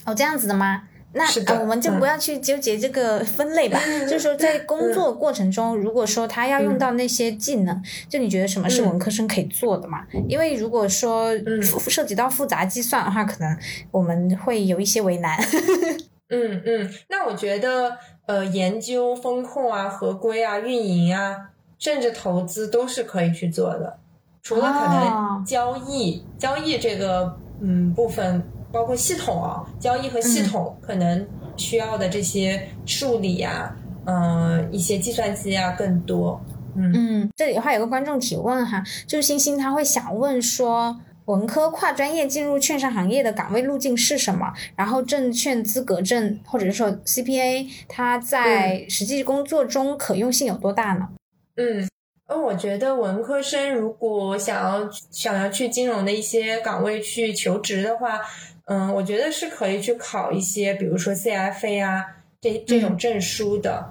[0.04, 0.82] 哦，这样子的吗？
[1.14, 3.78] 那呃我们就嗯不要去纠结这个分类吧。
[4.06, 10.04] 就是说，在工作过程中，如果说他要用到那些技能，就你觉得什么是嗯文科生可以做的嘛？
[10.28, 13.56] 因为如果说嗯涉及到复杂计算的话，可能
[13.90, 15.38] 我们会有一些为难。
[16.30, 17.96] 嗯嗯，那我觉得
[18.26, 21.36] 呃，研究风控啊、合规啊、运营啊，
[21.78, 23.98] 甚至投资都是可以去做的。
[24.42, 28.42] 除了可哦能交易、交易这个嗯部分，
[28.74, 31.24] 包括系统啊，交易和系统可能
[31.56, 36.40] 需要的这些数理啊、嗯、一些计算机啊更多。
[36.76, 44.52] 嗯嗯，这里的话有个观众提问哈，就是星星他会想问说，文科跨专业进入券商行业的岗位路径是什么？
[44.74, 51.10] 然后证券资格证或者是说 CPA，它在实际工作中可用性有多大呢？
[51.56, 51.88] 嗯，
[52.26, 58.20] 呃，我觉得文科生如果想要想要去金融的一些岗位去求职的话，
[58.66, 62.04] 嗯，我觉得是可以去考一些，比如说 CFA 啊
[62.40, 63.90] 这这种证书的。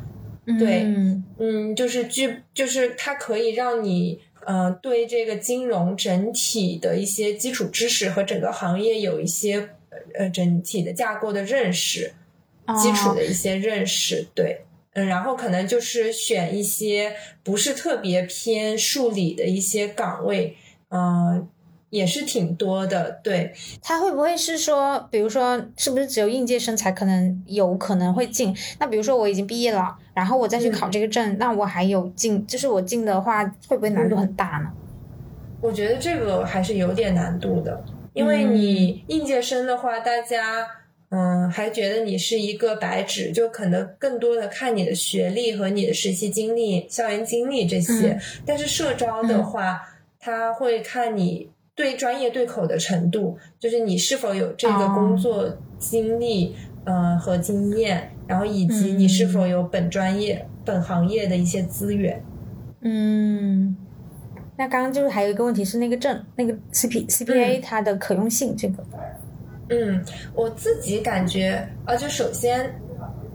[0.59, 9.69] 对嗯嗯，就是具就是它可以让你呃对这个金融整体的一些基础知识和整个行业有一些
[10.15, 12.12] 呃整体的架构的认识。
[12.81, 14.62] 基础哦的一些认识，对，
[14.93, 20.55] 嗯，然后可能就是选一些不是特别偏数理的一些岗位，
[20.88, 21.45] 嗯、
[21.93, 28.51] 也是挺多的，对，他会不会是说，比如说，是不是只有应届生才可能有可能会进？
[28.79, 34.71] 那比如说我已经毕业了，然后我再去考这个证，那我还有进，就是我进的话，会不会难度很大呢？
[35.62, 40.65] 我觉得这个还是有点难度的，因为你应届生的话，大家
[41.10, 49.79] 嗯还觉得你是一个白纸，就可能更多的看你的学历和你的实习经历、校园经历这些，嗯但是社招的话，
[50.19, 51.52] 他会看你。
[51.75, 54.93] 对专业对口的程度，就是你是否有这个哦。
[54.93, 56.55] 工作经历，
[56.86, 62.23] 呃和经验，然后以及你是否有本专业、本行业的一些资源。
[62.81, 63.75] 嗯，
[64.57, 68.83] 那刚刚就是还有一个问题是那个证，那个 CP CPA 它的可用性这个，
[69.69, 70.03] 嗯，
[70.36, 72.69] 我自己感觉啊，就首先，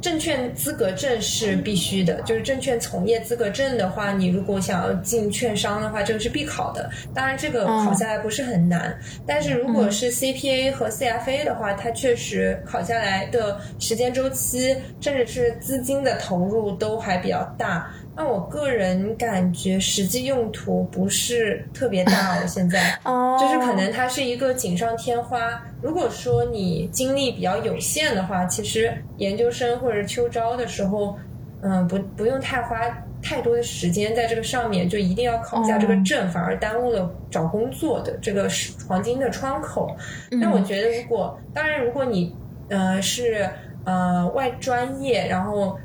[0.00, 6.88] 证券资格证是必须的，就是证券从业资格证的话，你如果想要进券商的话，这个是必考的。
[7.14, 17.90] 当然，这个考下来不是很难，但是如果是 CPA 和 CFA 的话，它确实考下来的时间周期，甚至是资金的投入都还比较大。
[18.18, 22.98] 那我个人感觉实际用途不是特别大了，现在。
[23.04, 25.64] 哦就是可能它是一个锦上添花。
[25.81, 31.16] 如果说你精力比较有限的话，其实研究生或者秋招的时候，
[31.62, 32.76] 嗯，不不用太花
[33.22, 39.96] 太多的时间在这个上面，就一定要考下这个证，反而耽误了找工作的这个是黄金的窗口。
[40.33, 42.35] 那我觉得，如果当然，如果你
[42.68, 43.48] 呃是
[43.85, 45.78] 呃外专业，然后。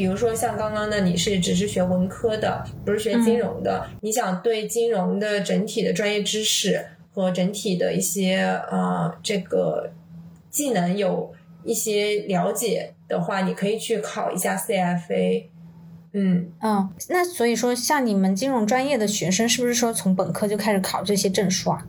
[0.00, 6.82] 比如说像刚刚的，你是只是学文科的，不是学金融的，你想对金融的整体的专业知识
[7.12, 8.38] 和整体的一些
[8.70, 9.92] 呃这个
[10.48, 11.30] 技能有
[11.64, 15.44] 一些了解的话，你可以去考一下 CFA。
[16.14, 21.86] 嗯，嗯，那所以说，像你们金融专业的学生，是不是说从本科就开始考这些证书啊？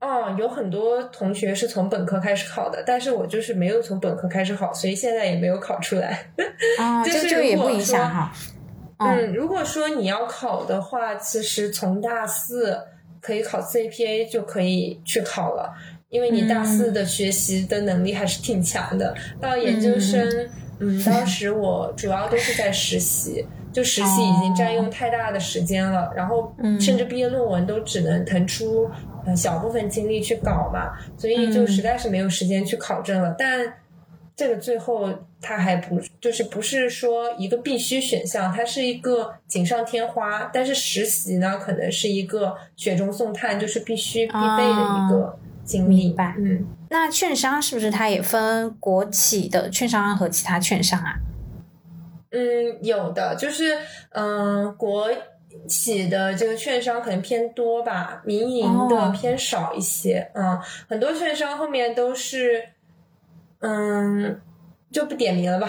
[0.00, 6.30] 哦，有很多同学是从本科开始考的，但是我就是没有从本科开始考，所以现在也没有考出来。
[6.78, 8.32] 啊， 就这是这个也不影响哈。
[8.98, 12.76] 嗯嗯，如果说你要考的话，其实从大四
[13.20, 15.72] 可以考 CPA 就可以去考了，
[16.08, 19.14] 因为你大四的学习的能力还是挺强的。
[19.40, 20.28] 到研究生，
[20.80, 33.34] 嗯，当时我主要都是在实习，就实习已经占用太大的时间了，然后嗯甚至毕业论文都只能腾出呃小部分精力去搞嘛，所以就嗯实在是没有时间去考证了。
[33.38, 33.74] 但
[34.36, 40.48] 这个最后它还不就是不是说一个必须选项，它是一个锦上添花。
[40.52, 46.06] 但是实习呢，可能是一个雪中送炭，就是必须必备的一个经历。
[46.06, 51.16] 明白嗯，那券商是不是它也分国企的券商和其他券商啊？
[52.30, 53.76] 嗯，有的就是
[54.10, 55.08] 嗯，国
[55.66, 60.30] 企的这个券商可能偏多吧，民营哦的偏少一些。
[60.34, 60.58] 嗯，
[60.88, 62.62] 很多券商后面都是
[63.60, 64.40] 嗯，
[64.90, 65.68] 就不点名了吧。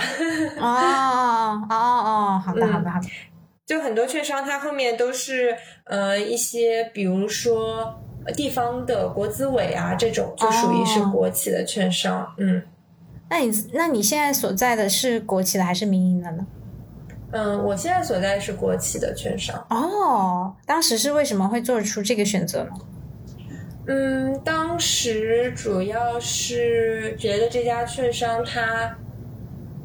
[0.59, 3.07] 哦哦哦哦，好的嗯好的好的。
[3.65, 12.33] 就很多券商，它后面都是呃一些，比如说呃地方的国资委啊，这种就属于是哦国企的券商。
[12.37, 12.63] 嗯
[13.29, 16.47] 那你那你现在所在的是国企的还是民营的呢？
[17.31, 19.55] 嗯，我现在所在是国企的券商。
[19.69, 22.71] 哦，当时是为什么会做出这个选择呢？
[23.87, 28.95] 嗯，当时主要是觉得这家券商它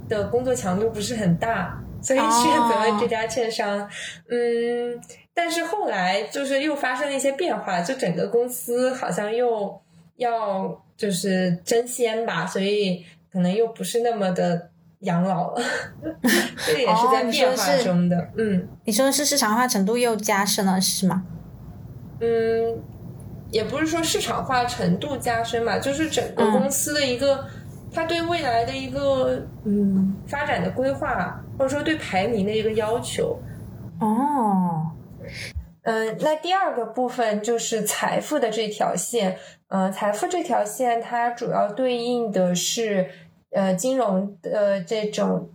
[0.08, 3.88] 的工作强度不是很大，所以选择了这家券商。
[4.28, 5.00] 嗯，
[5.32, 9.80] 但是后来就是又发生了一些变化，就整个公司好像又
[10.16, 14.70] 要就是争先吧，所以可能又不是那么的
[15.04, 15.62] 养老了。
[16.66, 18.28] 这个也是在变化中的。
[18.36, 21.24] 嗯，你说的是市场化程度又加深了，是吗？
[22.20, 22.82] 嗯，
[23.50, 27.44] 也不是说市场化程度加深吧，就是整个公司的一个。
[27.96, 33.40] 它对未来的一个嗯发展的规划，或者说对排名的一个要求，
[34.00, 34.90] 哦，
[35.82, 39.36] 嗯，那第二个部分就是财富的这条线，
[39.68, 43.08] 呃，财富这条线它主要对应的是
[43.54, 45.48] 呃金融的这种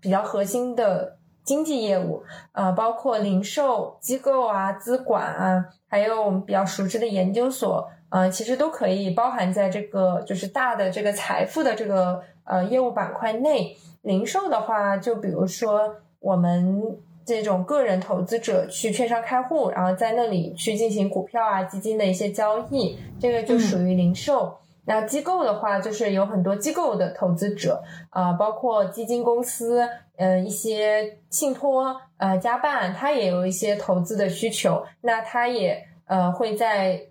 [0.00, 2.22] 比较核心的经济业务，
[2.52, 7.88] 呃，包括零售机构啊、资管啊，还有我们比较熟知的研究所。
[8.10, 13.74] 呃，其实都可以包含在这个就是大的这个财富的这个呃业务板块内。
[14.02, 24.54] 零售的话，就比如说我们这种个人投资者去券商开户，然后在那里去进行股票啊、基金的一些交易，这个就属于零售。
[24.84, 37.02] 那机构的话，就是有很多机构的投资者啊，包括基金公司，嗯，一些信托、呃加办，它也有一些投资的需求，那它也呃会在。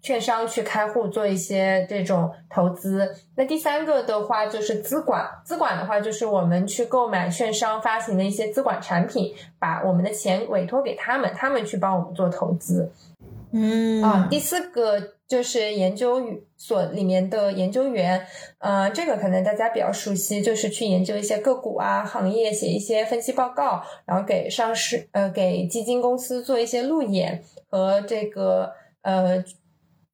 [0.00, 12.92] 券商去开户做一些这种投资，那第三个的话就是资管，资管的话就是我们去购买券商发行的一些资管产品，把我们的钱委托给他们，他们去帮我们做投资。
[13.52, 16.20] 嗯啊，第四个就是研究
[16.56, 18.26] 所里面的研究员，
[18.58, 28.72] 呃，这个可能大家比较熟悉，就是去研究一些个股啊、行业，写一些分析报告，然后给上市呃给基金公司做一些路演和这个
[29.02, 29.44] 呃。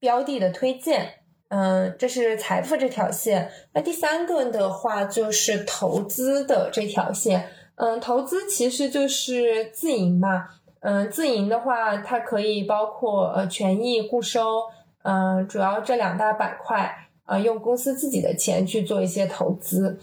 [0.00, 3.50] 标的的推荐，嗯，这是财富这条线。
[3.72, 10.46] 那第三个的话就是投资的这条线，嗯，投资其实就是自营嘛，
[10.80, 14.64] 嗯，自营的话它可以包括呃权益固收，
[15.04, 19.98] 嗯，主要这两大板块，呃，用公司自己的钱去做一些投资，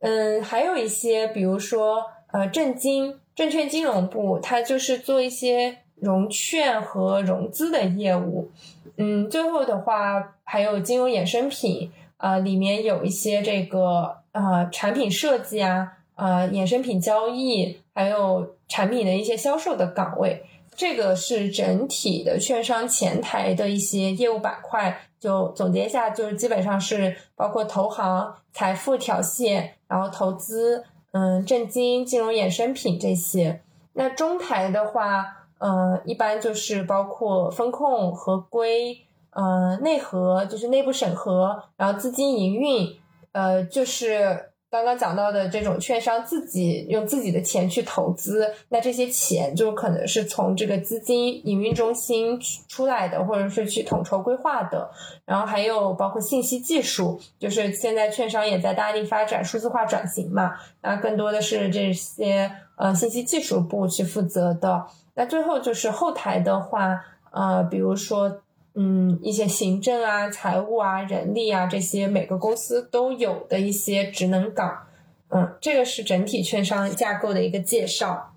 [0.00, 8.50] 嗯，还有一些比如说呃证金证券金融部，它就是做一些融券和融资的业务。
[8.96, 20.42] 嗯，最后的话还有金融衍生品，呃，里面有一些这个呃产品设计啊，呃衍生品交易，还有产品的一些销售的岗位。
[20.78, 24.98] 这个是整体的券商前台的一些业务板块。
[25.20, 33.60] 就总结一下，就是基本上是包括投行、财富条线，然后投资，嗯，证金、金融衍生品这些。
[33.92, 35.34] 那中台的话。
[35.60, 38.96] 呃，一般就是包括风控、合规，
[39.30, 42.96] 呃，内核就是内部审核，然后资金营运，
[43.32, 52.38] 呃，就是刚刚讲到的这种券商自己用自己的钱去投资，那这些钱就可能是从这个资金营运中心
[52.68, 54.90] 出来的，或者是去统筹规划的。
[55.24, 60.52] 然后还有包括信息技术，就是现在券商也在大力发展数字化转型嘛，
[60.82, 64.86] 那更多的是这些呃信息技术部去负责的。
[65.14, 68.42] 那最后就是后台的话，呃，比如说，
[68.80, 74.86] 嗯，一些行政啊、财务啊、人力啊这些，每个公司都有的一些职能岗，
[75.30, 78.32] 嗯，这个是整体券商架构的一个介绍。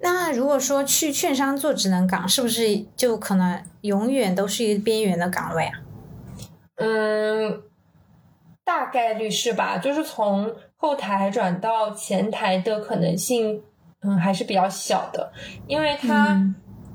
[0.00, 5.80] 那如果说去券商做职能岗，是不是就可能永远都是一个边缘的岗位啊？
[6.76, 7.62] 嗯，
[8.62, 9.78] 大概率是吧？
[9.78, 13.62] 就是从后台转到前台的可能性。
[14.02, 15.30] 嗯，还是比较小的，
[15.66, 16.42] 因为它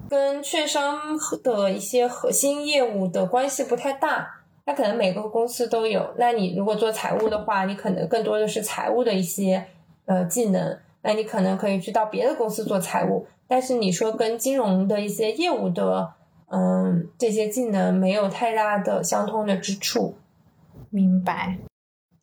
[0.09, 4.41] 跟券商的一些核心业务的关系不太大。
[4.65, 6.13] 那可能每个公司都有。
[6.17, 9.65] 那你如果做财务的话，你可能更多的是财务的一些
[10.05, 10.77] 呃技能。
[11.01, 16.13] 那你可能可以去到别的公司做财务，但是你说跟金融的一些业务的
[16.49, 20.15] 嗯这些技能没有太大的相通的之处。
[20.89, 21.57] 明白，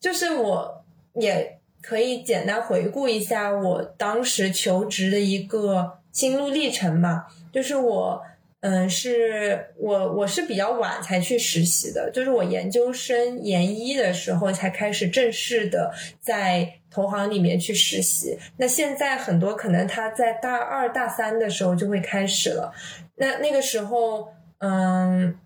[0.01, 1.59] 就是我也。
[1.85, 7.27] 可以简单回顾一下我当时求职的一个心路历程嘛？
[7.53, 8.23] 就是我，
[8.61, 18.39] 嗯，是我我是比较晚才去实习的，就是我研究生研一的时候才开始正式的在投行里面去实习。
[18.57, 22.73] 那现在很多可能他在大二大三的时候就会开始了。
[23.17, 24.29] 那那个时候，
[24.59, 25.37] 嗯，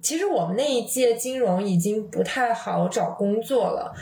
[0.00, 3.92] 其实我们那一届金融已经不太好找工作了。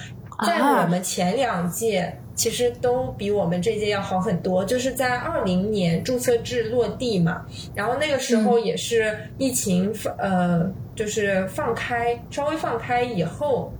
[0.47, 4.65] 在我们前两届，其实都比我们这届要好很多。
[4.65, 13.73] 就是在二零年注册制落地嘛，然后那个时候也是疫情呃就是放开，稍微放开以后，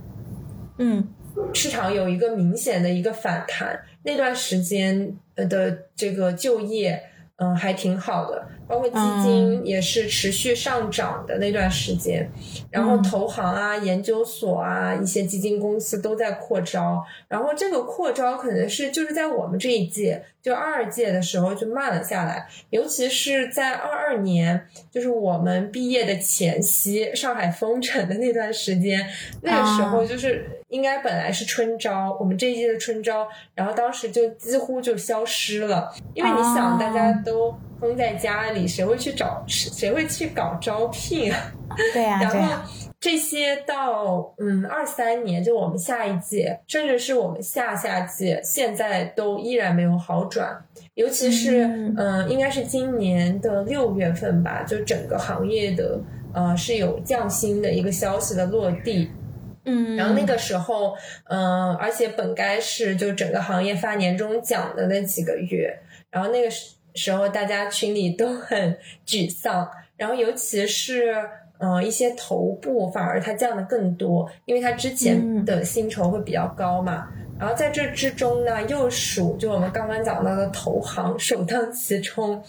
[0.77, 1.07] 嗯
[1.53, 7.01] 市场有一个明显的一个反弹，那段时间呃的这个就业，
[7.37, 12.29] 嗯、还挺好的，包括基金也是持续上涨的那段时间，
[12.71, 29.07] 然后嗯投行啊、研究所啊、一些基金公司都在扩招，然后这个扩招可能是就是在我们这一届，就二二届的时候就慢了下来，尤其是在二二年，就是我们毕业的前夕，上海封城的那段时间，
[29.41, 41.51] 那个时候就是应该本来是春招，我们这一届的春招，然后当时就几乎就消失了，因为你想，哦大家都封在家里，谁会去找谁会去搞招聘啊？
[41.93, 42.61] 对呀、 然后、
[42.99, 50.65] 这些到嗯二三年，就我们下一届，甚至是我们下下届，现在都依然没有好转。
[50.95, 51.65] 尤其是
[51.97, 55.99] 嗯应该是今年的六月份吧，就整个行业的
[56.33, 59.11] 呃是有降薪的一个消息的落地。
[59.67, 60.95] 嗯，然后那个时候，
[61.27, 65.75] 嗯、而且本该是就整个行业发年终奖的那几个月，
[66.11, 66.49] 然后那个
[66.95, 71.13] 时时候大家群里都很沮丧，然后尤其是
[71.59, 77.07] 呃一些头部反而它降的更多，因为它之前嗯的薪酬会比较高嘛。
[77.37, 82.41] 然后在这之中呢，又属就我们刚刚讲到的投行首当其冲，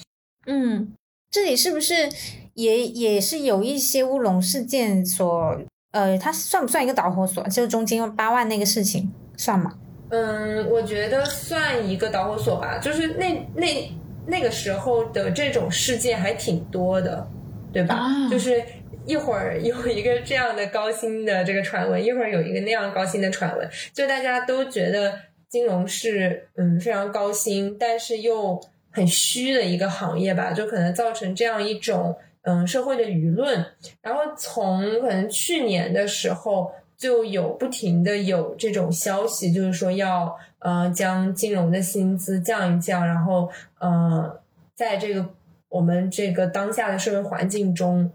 [0.47, 0.93] 嗯，
[1.31, 2.09] 这里是不是
[2.55, 7.43] 也也是有一些乌龙事件所呃，它算不算一个导火索？
[7.49, 9.75] 就是中间八万那个事情算吗？
[10.11, 13.93] 嗯，我觉得算一个导火索吧，就是那那
[14.27, 17.27] 那个时候的这种事件还挺多的，
[17.73, 17.95] 对吧？
[17.95, 18.63] 啊就是
[19.07, 25.15] 一会儿有一个这样的高薪的这个传闻，一会儿有一个那样高薪的传闻，就大家都觉得
[25.49, 28.61] 金融是嗯非常高薪，但是又
[28.91, 33.65] 很虚的一个行业吧，就可能造成这样一种嗯社会的舆论。
[34.03, 36.71] 然后从可能去年的时候。
[36.99, 43.49] 就有不停的有这种消息，就是说要呃将金融的薪资降一降，然后
[43.79, 44.41] 呃
[44.75, 45.29] 在这个
[45.69, 48.11] 我们这个当下的社会环境中，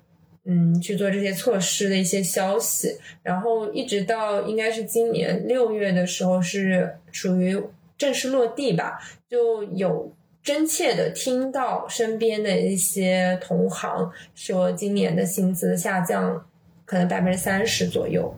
[0.46, 7.62] 嗯去做这些措施的一些消息，然后一直到应该是今年六月的时候是属于
[7.98, 10.12] 正式落地吧，就有
[10.42, 16.44] 真切的听到身边的一些同行说今年的薪资下降
[16.84, 18.36] 可能百分之三十左右。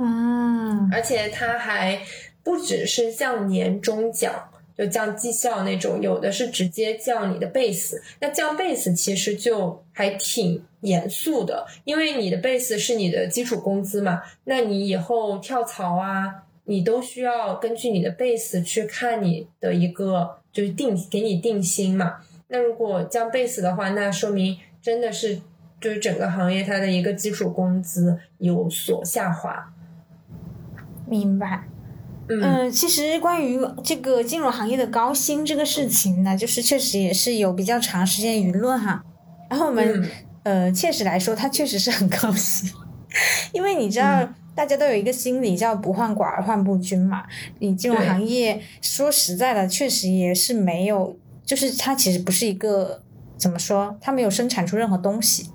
[0.00, 2.00] 嗯，而且他还
[2.48, 4.32] 不只是降年终奖，
[4.74, 8.00] 就降绩效那种，有的是直接降你的 base。
[8.20, 22.20] 那降 base 其实就还挺严肃的，因为你的 base 是你的基础工资嘛，那你以后跳槽啊，你都需要根据你的 base 去看你的一个就是定给你定薪嘛。
[22.46, 25.38] 那如果降 base 的话，那说明真的是
[25.82, 29.70] 就是整个行业它的一个基础工资有所下滑。
[31.06, 31.68] 明白。
[32.28, 39.02] 嗯嗯，其实关于这个金融行业的高薪这个事情呢，就是确实也是有比较长时间舆论哈。
[39.50, 40.02] 然后我们、
[40.44, 42.70] 嗯呃，切实来说，它确实是很高薪，
[43.52, 44.20] 因为你知道。
[44.22, 47.22] 嗯大家都有一个心理叫不患寡而患不均嘛。
[47.60, 51.16] 你金融行业说实在的，确实也是没有，
[51.46, 53.00] 就是它其实不是一个
[53.36, 55.48] 怎么说，它没有生产出任何东西。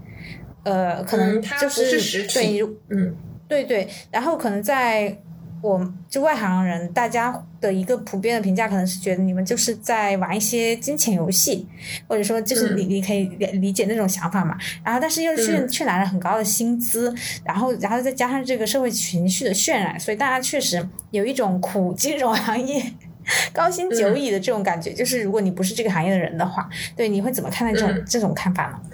[0.64, 2.62] 呃，可能嗯它就是对
[2.92, 3.14] 嗯
[3.50, 5.20] 对对，然后可能在
[5.64, 11.66] 我就外行人，大家的一个普遍的评价可能是觉得你们就是在玩一些金钱游戏，
[12.06, 14.58] 或者说就是嗯你你可以理理解那种想法嘛。
[14.84, 22.84] 然后但是又却嗯却拿了很高的薪资，然后然后再加上这个社会情绪的渲染，所以大家确实有一种苦金融行业。
[23.54, 28.93] 高薪嗯久矣的这种感觉，就是如果你不是这个行业的人的话，对你会怎么看待这种、嗯这种看法呢？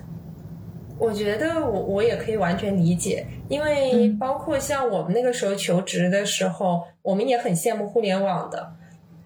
[1.00, 8.74] 我觉得我我也可以完全理解，因为嗯包括像我们那个时候求职的时候，我们也很羡慕互联网的，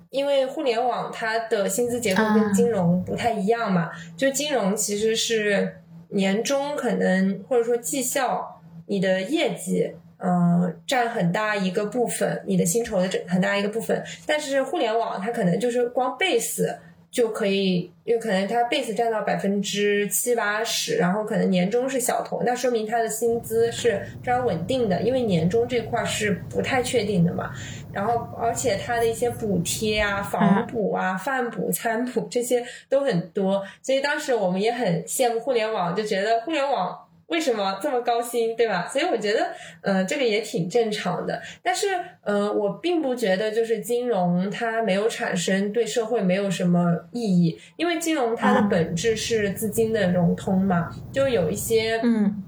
[0.09, 5.77] 因为互联网它的薪资结构啊跟金融不太一样嘛，就金融其实是
[6.09, 9.95] 年终可能或者说绩效，你的业绩。
[10.25, 14.01] 嗯，占很大一个部分，你的薪酬的很大一个部分。
[14.25, 16.73] 但是互联网它可能就是光 base
[17.13, 27.51] 就可以，有可能他 base 占到百分之七八十，然后可能年终是小头，那说明他的薪资是非常稳定的，因为年终这块是不太确定的嘛。
[27.93, 36.97] 然后，而且他的一些补贴啊、房补啊、饭补、餐补这些都很多，所以当时我们也很羡慕互联网，就觉得互联网。
[37.27, 38.87] 为什么这么高薪，对吧？
[38.87, 39.47] 所以我觉得，
[39.81, 41.41] 呃，这个也挺正常的。
[41.63, 41.87] 但是，
[42.23, 52.43] 呃，我并不觉得就是金融它没有产生对社会没有什么意义，因为金融它的啊本质是资金的融通嘛，就有一些，嗯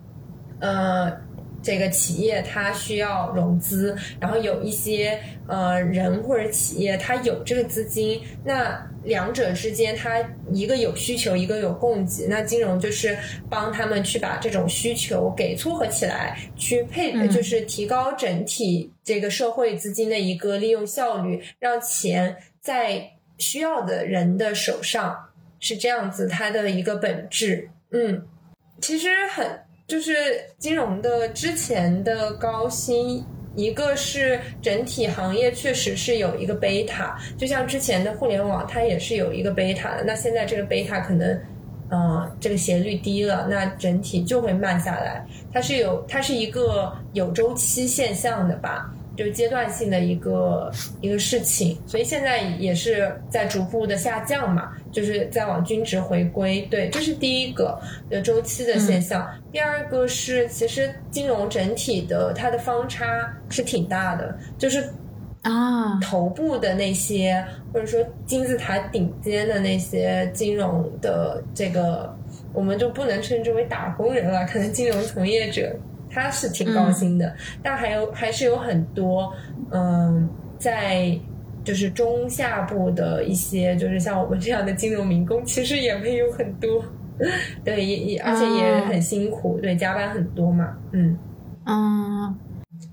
[0.59, 1.25] 呃。
[1.65, 13.17] 这个企业它需要融资，然后有一些呃人或者企业它有这个资金，那两者之间它一个有需求，一个有供给，那金融就是
[13.49, 23.09] 帮他们去把这种需求给撮合起来，去配就是提高整体这个社会资金的一个利用效率，让钱在
[23.39, 27.71] 需要的人的手上，是这样子它的一个本质。
[27.89, 28.23] 嗯，
[28.79, 29.64] 其实很。
[29.87, 30.13] 就是
[30.57, 33.23] 金融的之前的高薪，
[33.55, 40.03] 一个是整体行业确实是有一个贝塔，就像之前的互联网，它也是有一个贝塔的。
[40.03, 41.39] 那现在这个贝塔可能，
[41.89, 45.23] 呃，这个斜率低了，那整体就会慢下来。
[45.53, 48.91] 它是有，它是一个有周期现象的吧。
[49.15, 56.61] 就是阶段性的一个一个事情，所以现在也是在逐步的下降嘛，就是在往均值回归。
[56.63, 59.27] 对，这是第一个的周期的现象。
[59.51, 63.05] 第二个是，其实金融整体的它的方差
[63.49, 64.83] 是挺大的，就是
[65.43, 72.13] 啊，头部的那些或者说金字塔顶尖的那些金融的这个，
[72.53, 75.73] 我们就不能称之为打工人了，可能金融从业者。
[76.15, 79.33] 他是挺高薪的，但还有还是有很多，
[79.69, 81.19] 嗯，在
[81.65, 86.81] 就是中下部的一些，就是像我们这样的金融民工，其实也没有很多，
[87.65, 91.17] 对，也也而且也很辛苦，对，加班很多嘛，嗯，
[91.65, 92.39] 嗯，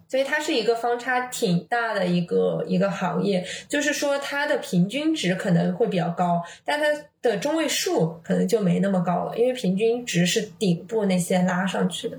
[0.08, 6.86] 所以它是一个方差挺大的一个一个行业，就是说它的平均值可能会比较高，但它
[7.22, 12.18] 的中位数可能就没那么高了，因为平均值是顶部那些拉上去的。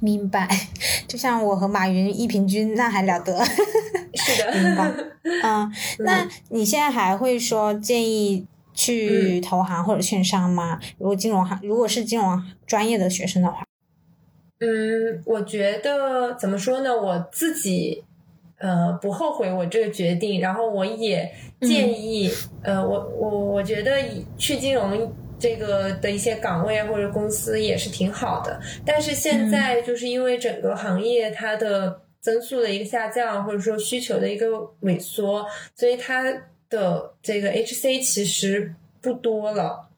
[0.00, 0.48] 明白，
[1.08, 3.44] 就像我和马云一平均，那还了得？
[4.14, 4.92] 是的， 明白。
[5.42, 10.78] 嗯，那你现在还会说建议去投行或者券商吗？
[10.98, 13.64] 如果金融行，如果是金融专业的学生的话，
[14.60, 16.90] 嗯，我觉得怎么说呢？
[16.94, 18.04] 我自己
[18.58, 21.30] 呃不后悔我这个决定，然后我也
[21.60, 22.30] 建议
[22.62, 23.92] 呃，我我我觉得
[24.36, 25.12] 去金融。
[25.38, 34.46] 这个的一些岗位或者公司也是挺好的，但是现在就是因为整个行业它的增速的一个下降，或者说需求的一个
[34.80, 36.22] 萎缩，所以它
[36.70, 39.88] 的这个 HC 其实不多了。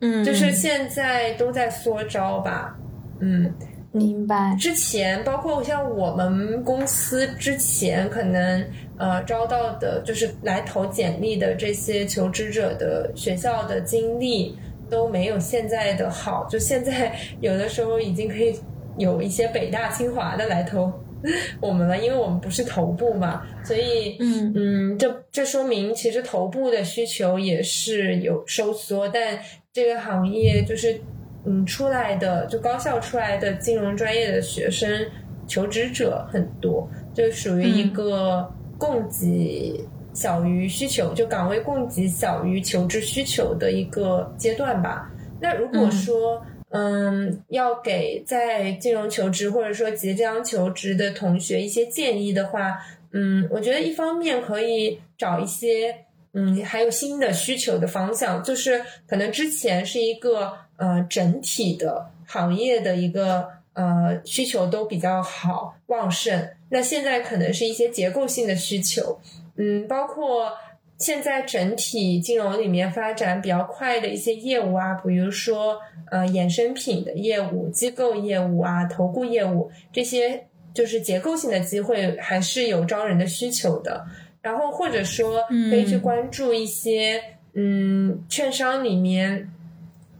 [0.00, 2.76] 嗯，就是现在都在缩招吧。
[3.20, 3.52] 嗯，
[3.92, 4.54] 明白。
[4.60, 8.64] 之前包括像我们公司之前可能
[8.98, 14.54] 呃招到的，就是来投简历的这些求职者的学校的经历。
[14.92, 18.54] 都没有现在的好，就现在有的时候已经可以
[18.98, 20.92] 有一些北大清华的来投
[21.60, 29.38] 我们了，因为我们不是头部嘛，所以嗯嗯，这这说明其实头部的需求也是有收缩，但
[29.72, 31.00] 这个行业就是
[31.46, 35.06] 嗯出来的就高校出来的金融专业的学生
[35.46, 39.82] 求职者很多，就属于一个供给。
[40.14, 45.10] 小于需求，就岗位供给小于求职需求的一个阶段吧。
[45.40, 52.78] 那如果说，嗯，要给在金融求职或者说即将求职的同学一些建议的话，
[53.12, 55.94] 嗯，我觉得一方面可以找一些，
[56.32, 69.18] 嗯，还有新的需求的方向，就是可能之前是一个呃整体的行业的一个呃需求都比较好旺盛，那现在可能是一些结构性的需求。
[69.62, 70.52] 嗯，包括
[70.98, 75.78] 现在整体金融里面发展比较快的一些业务啊，比如说
[76.10, 84.04] 呃衍生品的业务、机构业务啊、投顾业务这些，就是结构性的机会还是有招人的需求的。
[84.40, 85.40] 然后或者说
[85.70, 87.22] 可以去关注一些
[87.54, 89.48] 嗯券商里面，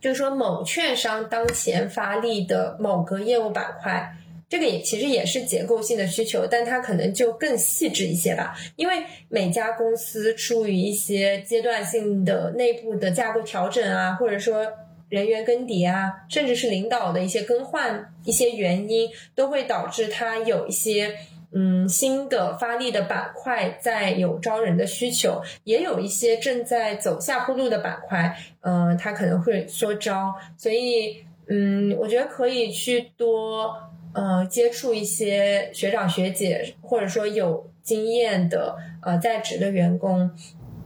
[0.01, 4.16] 就是说某券商当前发力的某个业务板块。
[4.53, 8.55] 这个也其实也是结构性的需求，但它可能就更细致一些吧。
[8.76, 14.70] 因为每家公司出于一些阶段性的内部的架构调整啊，或者说
[15.09, 21.14] 人员更迭啊，甚至是领导的一些更换，一些原因都会导致它有一些
[21.55, 30.34] 嗯新的发力的板块在有招人的需求，也有一些正在走下坡路的板块，嗯，它可能会缩招。
[30.59, 33.74] 所以嗯，我觉得可以去多。
[34.15, 40.31] 呃，接触一些学长学姐，或者说有经验的呃在职的员工，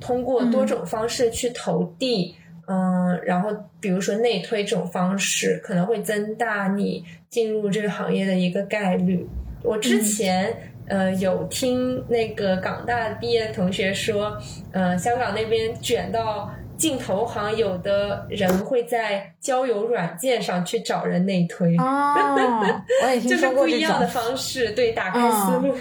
[0.01, 2.37] 通过多种方式去投递，
[2.69, 3.51] 嗯，然后
[3.81, 9.27] 比如说内推这种方式，可能会增大你进入这个行业的一个概率。
[9.63, 10.55] 我之前
[10.87, 14.37] 呃有听那个港大毕业的同学说，
[14.71, 21.77] 呃，香港那边卷到进投行，有的人会在交友软件上去找人内推。
[21.79, 22.63] 哦，
[23.05, 24.07] 我也听就是说过不一样的。
[24.07, 25.75] 方式，对，打开思路。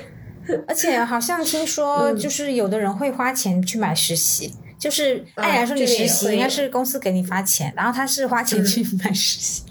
[0.68, 9.64] 而且好像听说，嗯就是有的人会花钱去买实习，就是啊按理来说你这个实习应该是公司给你发钱，然后他是花钱去买实习。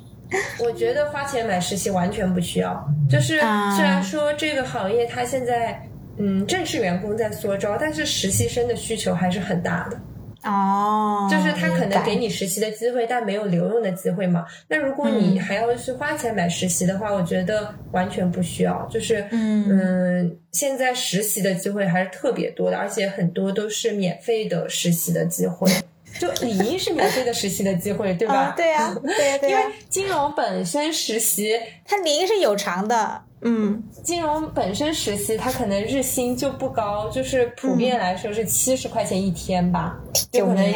[0.59, 2.85] 我觉得花钱买实习完全不需要。
[3.09, 5.81] 就是啊虽然说这个行业它现在
[6.19, 9.97] 嗯正式员工在缩招，但是实习生的需求还是很大的。
[10.45, 14.45] 哦，就是他可能给你实习的机会，但没有留用的机会嘛。
[14.69, 18.87] 那如果你嗯还要去花钱买实习的话，我觉得完全不需要。
[18.91, 25.71] 就是嗯嗯，现在实习的机会还是特别多的，而且很多都是免费的实习的机会。
[26.19, 28.35] 就理应是免费的实习的机会，对吧？
[28.35, 33.23] 啊，对呀、对呀、 对呀、因为金融本身实习，它理应是有偿的。
[33.47, 39.99] 嗯金融本身实习，它可能日薪就不高，就是普遍来说是七十块钱一天吧，
[40.33, 40.73] 就可能！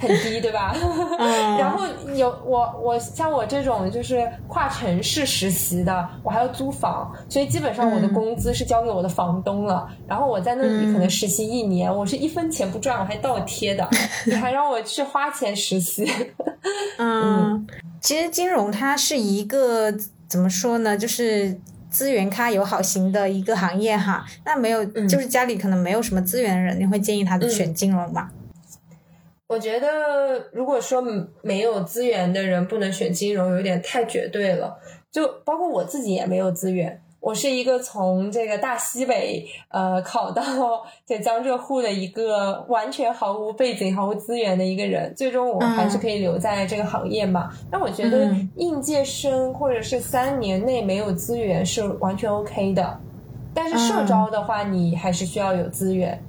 [0.00, 0.74] 很低，对吧？
[1.18, 1.84] 嗯 然后
[2.14, 9.86] 有我我像我这种就是跨城市实习的，我还要租房，所以基本上我的嗯工资是交给我的房东了。
[10.08, 13.88] 然后我在那里嗯可能实习一年，我是一分钱不赚，我还倒贴的，
[14.26, 16.10] 你还让我去花钱实习。
[16.98, 17.66] 嗯，
[18.00, 19.92] 其实金融它是一个
[20.26, 21.60] 怎么说呢，就是。
[21.90, 28.30] 资源咖友好型的一个行业哈，那没有，嗯就是家里可能没有什么资源的人，你会建议他选金融吗？
[29.50, 31.02] 我觉得，如果说
[31.42, 34.78] 没有资源的人不能选金融，有点太绝对了。
[35.10, 47.50] 就包括我自己也没有资源，我是一个从这个大西北呃考到这江浙沪的一个完全毫无背景、毫无资源的一个人，最终我还是可以留在这个行业嘛。
[47.72, 53.00] 那、我觉得嗯应届生或者是三年内没有资源是完全 OK 的，
[53.52, 56.22] 但是社招的话，你还是需要有资源。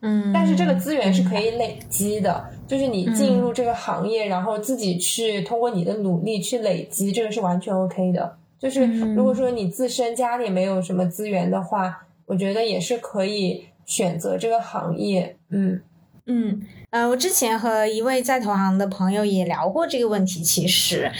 [0.00, 8.36] 嗯，但是这个资源是可以累积的，就是你进入这个行业，然后自己去通过你的努力去累积，这个是完全 OK 的。
[8.58, 15.36] 就是嗯如果说你自身家里没有什么资源的话，我觉得也是可以选择这个行业。
[15.48, 15.80] 嗯
[16.26, 16.60] 嗯，
[16.90, 21.10] 呃，我之前和一位在投行的朋友也聊过这个问题，其实，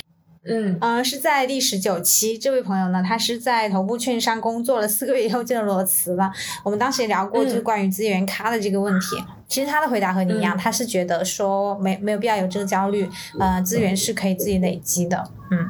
[0.48, 6.32] 嗯呃，是在第十九期，这位朋友呢，他是在头部券商工作了四个月以后就裸辞了。
[6.64, 9.06] 我们当时也聊过，就是嗯关于资源咖的这个问题。
[9.46, 15.30] 其实他的回答和你一样，嗯他是觉得说没没有必要有这个焦虑，呃，资源是可以自己累积的。
[15.50, 15.66] 嗯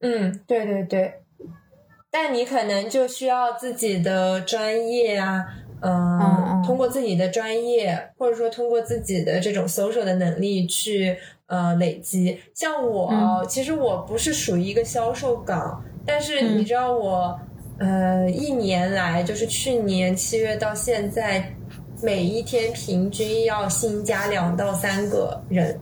[0.00, 1.14] 嗯，对对对。
[2.10, 5.46] 但你可能就需要自己的专业啊，
[5.80, 11.16] 嗯、嗯嗯通过自己的专业，或者说通过自己的这种 social 的能力去
[11.52, 12.40] 呃累积。
[12.54, 17.38] 像我，嗯其实我不是属于一个销售岗，但是嗯你知道我，
[17.78, 21.54] 呃，一年来就是去年七月到现在，
[22.02, 25.78] 每一天平均要新加两到三个人。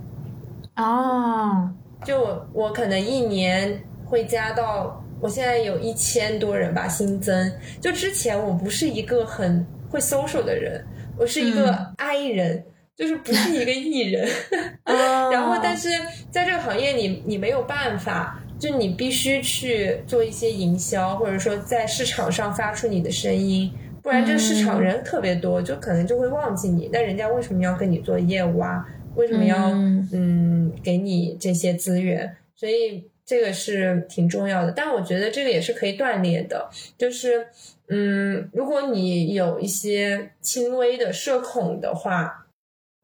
[0.75, 1.71] 哦，
[2.05, 7.53] 就我我可能一年会加到，我现在有一千多人吧新增。
[7.81, 10.85] 就之前我不是一个很会 social 的人，
[11.17, 12.65] 我是一个嗯 I 人，
[13.01, 14.29] 就是不是一个艺人。
[14.85, 15.89] 然 然后，但是
[16.31, 23.73] 在这个行业里，你没有办法，就你必须去做一些营销，或者说在市场上发出你的声音。
[24.03, 26.91] 不然这个市场人特别多，就可能就会忘记你。
[26.93, 28.85] 那人家为什么要跟你做业务啊？
[29.15, 32.37] 为什么要嗯嗯给你这些资源？
[32.55, 34.73] 所以这个是挺重要的。
[34.73, 37.47] 但我觉得这个也是可以锻炼的，就是
[37.89, 42.47] 嗯，如果你有一些轻微的社恐的话，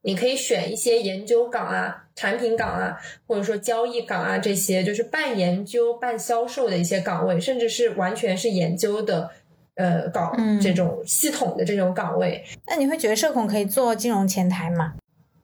[0.07, 2.97] 你可以选一些研究岗啊、产品岗啊，
[3.27, 9.31] 或者说交易岗啊这些，就是半研究半销售的一些岗位，甚至是完全是研究的。
[9.79, 14.95] 呃，搞嗯这种系统的这种岗位，那你会觉得社恐可以做金融前台吗？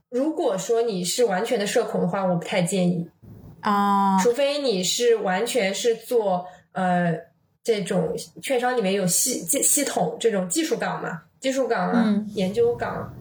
[0.09, 3.11] 如果说你是完全的社恐的话，我不太建议。
[3.63, 7.15] 哦，除非你是完全是做呃
[7.63, 13.15] 这种券商里面有系系系统这种技术岗嘛，技术岗啊，嗯研究岗，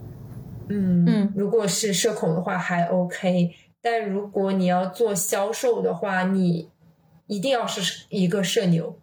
[0.72, 1.06] 嗯。
[1.06, 1.34] 嗯。
[1.36, 3.52] 如果是社恐的话还 OK，
[3.82, 6.70] 但如果你要做销售的话，你
[7.28, 8.98] 一定要是一个社牛。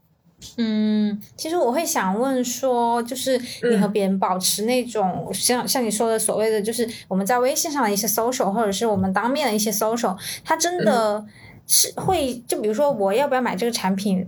[0.57, 3.37] 嗯，其实我会想问说，就是
[3.69, 11.27] 你和别人保持那种、像像你说的所谓的，就是我们在微信上的一些 social，或者是我们当面的一些 social，它真的
[11.67, 14.25] 是会，就比如说我要不要买这个产品，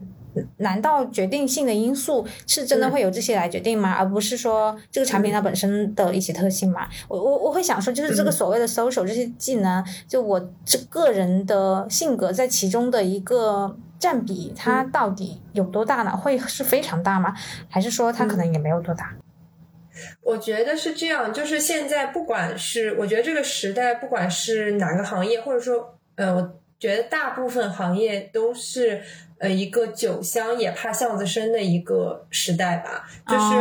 [0.58, 3.92] 难道决定性的因素是真的嗯会有这些来决定吗？
[3.92, 6.88] 而不是说这个产品它本身的一些特性嘛？
[7.08, 16.16] 我我我会想说，就是这个嗯所谓的 social 这些技能，就我这个人的性格在其中的一个占比，它到底有多大呢？
[16.16, 17.34] 会是非常大吗？
[17.68, 19.14] 还是说它可能也没有多大？
[20.22, 29.02] 我觉得是这样，就是现在不管是，我觉得这个时代不管是哪个行业，或者说，呃，我觉得大部分行业都是。
[29.40, 33.56] 呃，一个酒香也怕巷子深的一个时代吧，就是，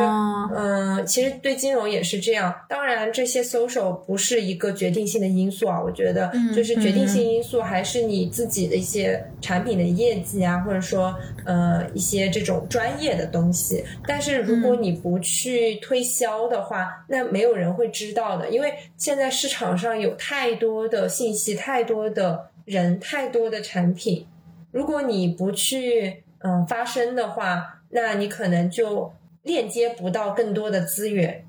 [0.53, 2.53] 嗯，其实对金融也是这样。
[2.67, 11.15] 当然，这些 social 不是一个决定性的因素啊，我觉得，就是决定性因素还是你自己的一些产品的业绩啊，或者说，
[11.45, 13.81] 呃，一些这种专业的东西。
[14.05, 24.27] 但是，如果你不去推销的话，那没有人会知道的，因为现在市场上有太多的信息，太多的人，太多的产品。
[24.71, 29.11] 如果你不去嗯发声的话，那你可能就
[29.41, 31.43] 链接不到更多的资源。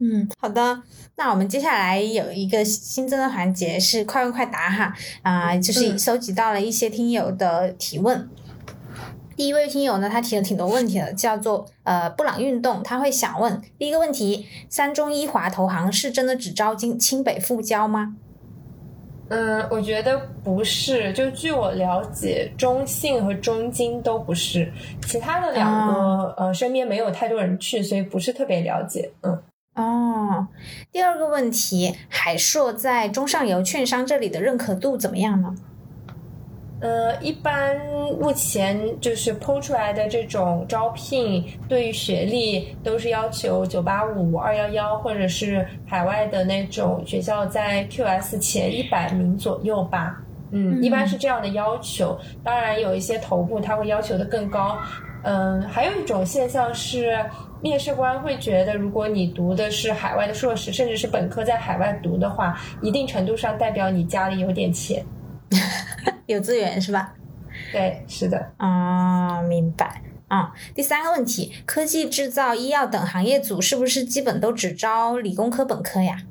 [0.00, 0.82] 嗯，好的。
[1.16, 8.28] 那我们接下来有一个新增的环节是快问快答哈啊，就是收集到了一些听友的提问。
[9.34, 18.16] 第一位听友呢，他提了挺多问题的，叫做呃布朗运动，他会想问第一个问题：三中一华投行是真的只招京清北复交吗？
[19.28, 21.12] 嗯，我觉得不是。
[21.12, 24.72] 就据我了解，中信和中金都不是。
[25.02, 29.10] 其他的两个，呃，身边没有太多人去，所以不是特别了解。
[29.22, 29.42] 嗯。
[29.74, 30.46] 哦，
[30.90, 35.54] 第二个问题，海硕在中上游券商这里的认可度怎么样呢？
[36.78, 37.74] 呃，一般
[38.20, 50.22] 目前就是抛出来的这种招聘，对于学历都是要求九八五、二幺幺，或者是海外的那种学校在 QS 前一百名左右吧。
[50.50, 52.16] 嗯，一般是这样的要求。
[52.44, 54.78] 当然，有一些头部他会要求的更高。
[55.22, 57.18] 嗯，还有一种现象是，
[57.60, 65.04] 面试官会觉得，如果你读的是海外的硕士，甚至是本科在海外读的话，一定程度上代表你家里有点钱。
[66.26, 67.14] 有资源是吧？
[67.72, 68.52] 对，是的。
[68.56, 70.02] 啊，明白。
[70.28, 76.22] 啊，第三个问题，科技制造、医药等行业组是不是基本都只招理工科本科呀？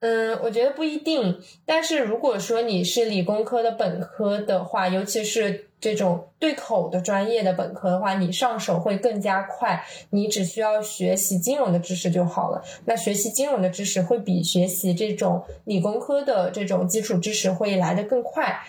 [0.00, 1.40] 嗯，我觉得不一定。
[1.64, 9.82] 但是如果说你是理工科的本科的话，尤其是这种对口的专业的本科的话，你上手会更加快。
[10.10, 12.62] 你只需要学习金融的知识就好了。
[12.84, 18.60] 那学习金融的知识会比学习这种理工科的这种基础知识会来得更快。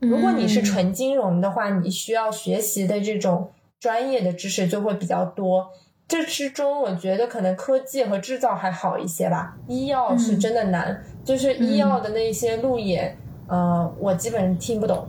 [0.00, 5.68] 如果你是纯金融的话，你需要学习的这种专业的知识就会比较多。
[6.08, 9.56] 这之中，我觉得可能科技和制造还好一些吧。
[9.66, 13.16] 医药是真的难，就是医药的那些路演，
[13.48, 15.06] 呃，我基本听不懂。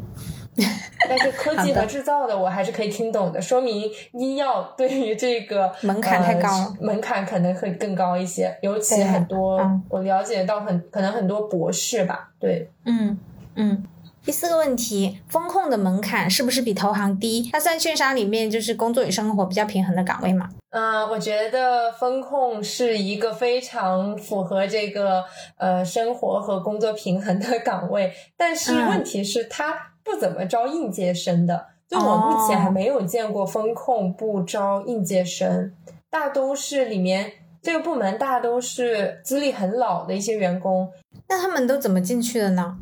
[1.08, 8.58] 但是科技和制造的，我还是可以听懂的，说明医药对于这个 门槛太高，门槛可能会更高一些。
[8.62, 13.18] 尤其很多我了解到很可能很多博士吧，对，嗯
[13.56, 13.84] 嗯。
[14.26, 17.50] 第四个问题，风控的门槛是不是比投行低？
[17.50, 20.50] 它算券商里面就是工作与生活比较平衡的岗位吗？
[20.72, 25.24] 嗯，我觉得风控是一个非常符合这个
[25.56, 29.74] 呃生活和工作平衡的岗位，但是问题是它
[30.08, 31.68] 不怎么招应届生的。
[31.90, 35.72] 就我目前还没有见过风控不招应届生，
[36.10, 37.32] 大都是里面
[37.62, 40.90] 这个部门大都是资历很老的一些员工。
[41.30, 42.78] 那他们都怎么进去的呢？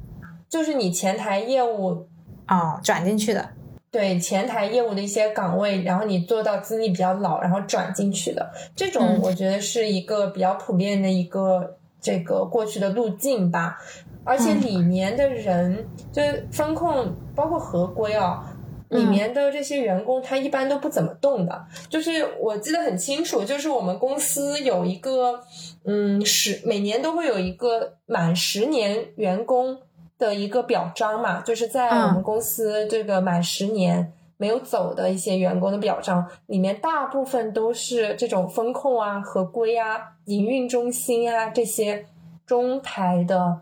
[0.49, 2.07] 就是你前台业务
[2.47, 3.49] 哦转进去的，
[3.91, 13.77] 对前台业务的一些岗位，然后你做到资历比较老，然后转进去的这种，我觉得是一个比较普遍的一个这个过去的路径吧。
[14.25, 18.43] 而且里面的人，就是风控包括合规啊，
[18.89, 21.65] 里面的这些员工他一般都不怎么动的。
[21.87, 25.39] 就是我记得很清楚，就是我们公司有一个
[25.85, 29.77] 嗯十每年都会有一个满十年员工。
[30.17, 42.05] 的一个表彰嘛，就是在我们公司这个满十年没有走的一些员工的表彰里面，大部分都是这种风控啊、合规啊、营运中心啊这些
[42.45, 43.59] 中台的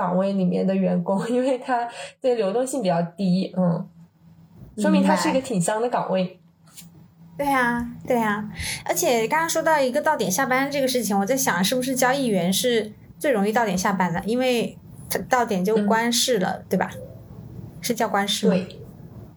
[0.00, 1.86] 岗位里面的员工， 因为他
[2.22, 3.86] 对流动性比较低，嗯，
[4.78, 6.40] 说明他是一个挺香的岗位。
[7.36, 8.50] 对呀，对呀，
[8.86, 14.78] 而且刚刚说到一个到点下班这个事情，我在想是不是交易员是最容易到点下班的，因为
[15.10, 15.18] 他。
[15.28, 16.88] 到点就关市了，对吧？
[17.80, 18.54] 是叫关市吗？
[18.54, 18.80] 对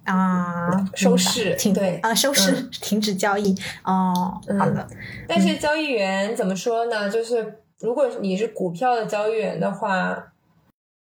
[0.04, 4.40] 啊，收市停对啊，收市停止交易哦。
[4.60, 4.86] 好的，
[5.28, 7.10] 但是交易员怎么说呢？
[7.10, 10.33] 就是如果你是股票的交易员的话，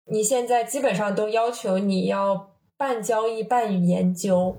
[0.09, 4.57] 你现在基本上都要求你要半交易半研究，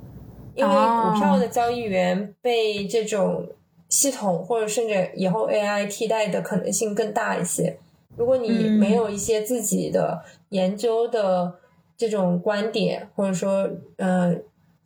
[0.56, 3.48] 因为股票的交易员被这种
[3.89, 7.78] 系统或者甚至以后 AI 替代的可能性更大一些。
[8.18, 11.56] 如果你没有一些自己的研究的
[11.95, 14.36] 这种观点，或者说，呃，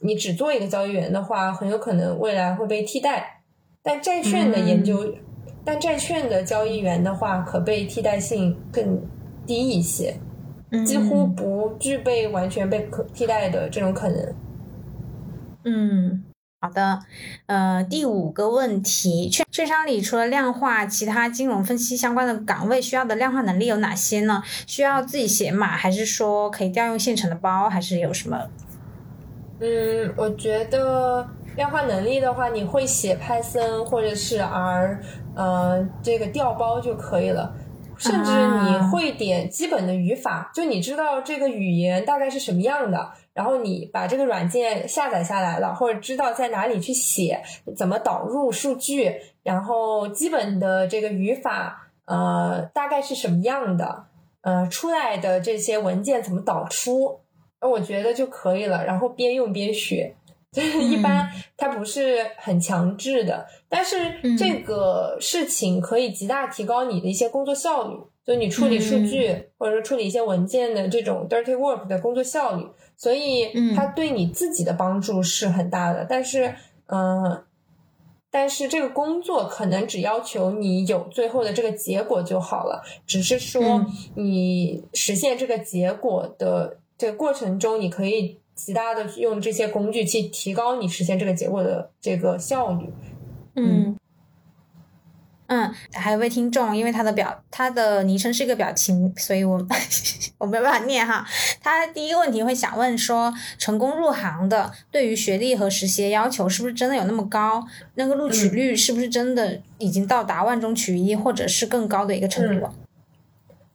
[0.01, 3.41] 你只做一个交易员的话，很有可能未来会被替代。
[3.81, 5.15] 但债券的研究
[5.63, 9.01] 但债券的交易员的话，可被替代性更
[9.47, 10.13] 低一些，
[10.85, 14.35] 几乎不具备完全被可替代的这种可能。
[15.65, 16.23] 嗯。
[16.63, 16.99] 好的，
[17.47, 24.43] 呃，第五个问题，券券商里除了量化，其他金融分析相关的岗位需要的量化能力有哪些呢？
[24.67, 28.47] 需要自己写码，还是说可以调用现成的包，还是有什么？
[29.59, 35.01] 嗯，我觉得量化能力的话，你会写 Python 或者是 R，
[35.33, 37.51] 呃，这个调包就可以了。
[38.01, 47.43] 甚至你会点基本的语法，就你知道这个语言大概是什么样的，然后你把这个软件下载下来了，或者知道在哪里去写，
[47.77, 54.05] 怎么导入数据，然后基本的这个语法，呃，大概是什么样的，
[54.41, 57.19] 呃，出来的这些文件怎么导出，
[57.61, 58.83] 那我觉得就可以了。
[58.83, 60.15] 然后边用边学。
[60.51, 63.95] 就是一般它不是很强制的，但是
[64.37, 76.05] 这个事情可以极大提高你的一些工作效率，就你处理数据或者说处理一些文件的这种 dirty work 的工作效率，所以它对你自己的帮助是很大的。
[76.09, 76.53] 但是，
[76.87, 77.45] 嗯，
[78.29, 83.85] 但是这个工作可能只要求你有最后的这个结果就好了，只是说
[84.15, 88.41] 你实现这个结果的这个过程中，你可以。
[88.63, 92.87] 其他的用这些工具去提高你实现这个结果的这个效率。
[93.55, 93.97] 嗯
[95.47, 99.59] 嗯，还有位听众，因为他的表他的昵称是一个表情，所以我
[100.37, 101.25] 我没办法念哈。
[101.59, 107.65] 他第一个问题会想问说，成功入行的对于学历和实习的要求是不是真的有那么高？
[107.95, 112.71] 那个录取率是不是真的已经到达万中取一或者是更高的一个程度了？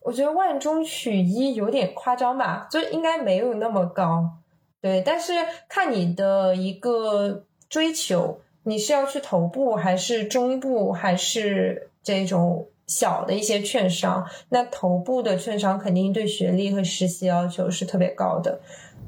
[0.01, 4.39] 我觉得万中取一有点夸张吧，就应该没有那么高。
[4.87, 5.32] 对，但是
[5.68, 14.24] 看你的一个追求，你是要去头部还是中部还是这种小的一些券商？
[14.51, 18.61] 那头部的券商肯定对学历和实习要求是特别高的。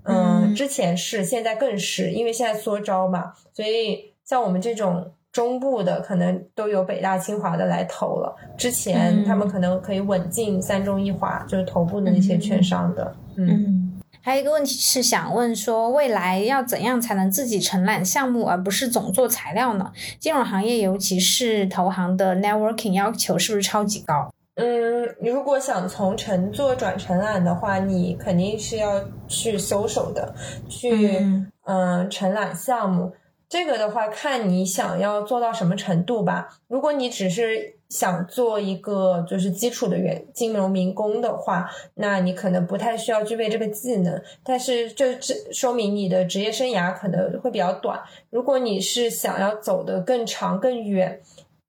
[0.02, 8.34] 嗯，之前是，现在更是，因为现在缩招嘛，所以像我们这种中部的，可能都有北大清华的来投了。
[8.56, 13.14] 之前他们可能可以稳进三中一华，就是头部的那些券商的。
[13.36, 13.84] 嗯。
[14.20, 19.92] 还有一个问题是想问说，未来要怎样才能自己承揽项目，而不是总做材料呢？
[20.18, 24.30] 金融行业，尤其是投行的 networking 要求是不是超级高？
[24.56, 30.34] 嗯，你如果想从承做转承揽的话，你肯定是要去搜手的，
[30.68, 31.18] 去
[31.64, 33.12] 嗯承揽项目。
[33.48, 36.60] 这个的话，看你想要做到什么程度吧。
[36.68, 44.22] 如果你只是想做一个就是基础的员金融民工的话，那你可能不太需要具备这个技能。
[44.44, 47.98] 但是这这说明你的职业生涯可能会比较短。
[48.28, 51.18] 如果你是想要走得更长更远，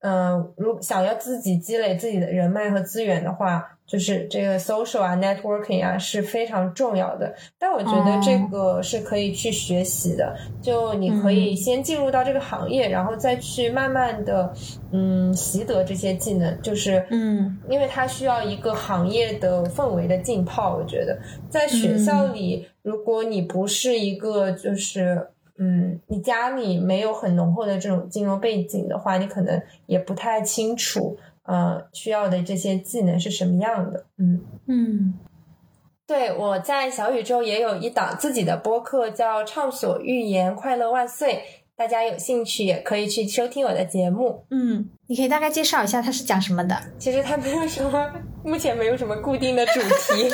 [0.02, 3.76] 嗯，如想要自己积累自己的人脉和资源的话。
[3.90, 10.38] 就是这个 social 啊，networking 啊是非常重要的，但我觉得这个是可以去学习的。
[10.62, 14.54] 就你可以先进入到这个行业，然后再去慢慢的，
[14.92, 16.62] 嗯，习得这些技能。
[16.62, 20.78] 就是，嗯，因为它需要一个行业的氛围的浸泡。
[20.78, 21.18] 我觉得
[21.50, 25.30] 在学校里，如果你不是一个，就是，
[25.60, 31.18] 嗯，你家里没有很浓厚的这种金融背景的话，你可能也不太清楚。
[31.44, 34.06] 呃，需要的这些技能是什么样的？
[34.20, 35.14] 嗯嗯，
[36.06, 41.34] 对，我在小宇宙也有一档自己的播客，叫《畅所欲言，快乐万岁》，
[41.76, 44.46] 大家有兴趣也可以去收听我的节目。
[44.52, 46.80] 嗯，你可以大概介绍一下它是讲什么的？
[47.00, 50.32] 其实它没有什么，目前没有什么固定的主题。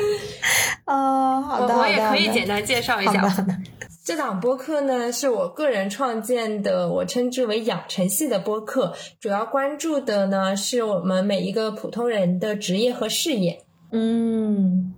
[0.86, 3.12] 哦，好的，我也可以简单介绍一下。
[4.10, 13.60] 这档播客呢，是我个人创建的，我称之为养成系的播客，主要关注的呢是我们每一个普通人的职业和事业。
[13.92, 14.92] 嗯，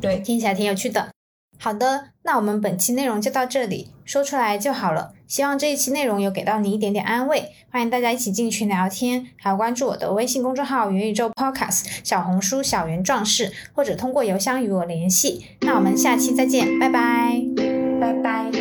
[0.00, 1.10] 对，听起来挺有趣的。
[1.56, 5.12] 好的，那我们本期内容就到这里，说出来就好了。
[5.28, 7.52] 希望这一期内容有给到你一点点安慰。
[7.70, 15.46] 欢迎大家一起进群聊天，还有关注我的微信公众号“元宇宙 Podcast”、小红书“小圆壮士”，或者通过邮箱与我联系。
[15.60, 17.67] 那我们下期再见，拜拜。
[17.98, 18.57] 拜拜。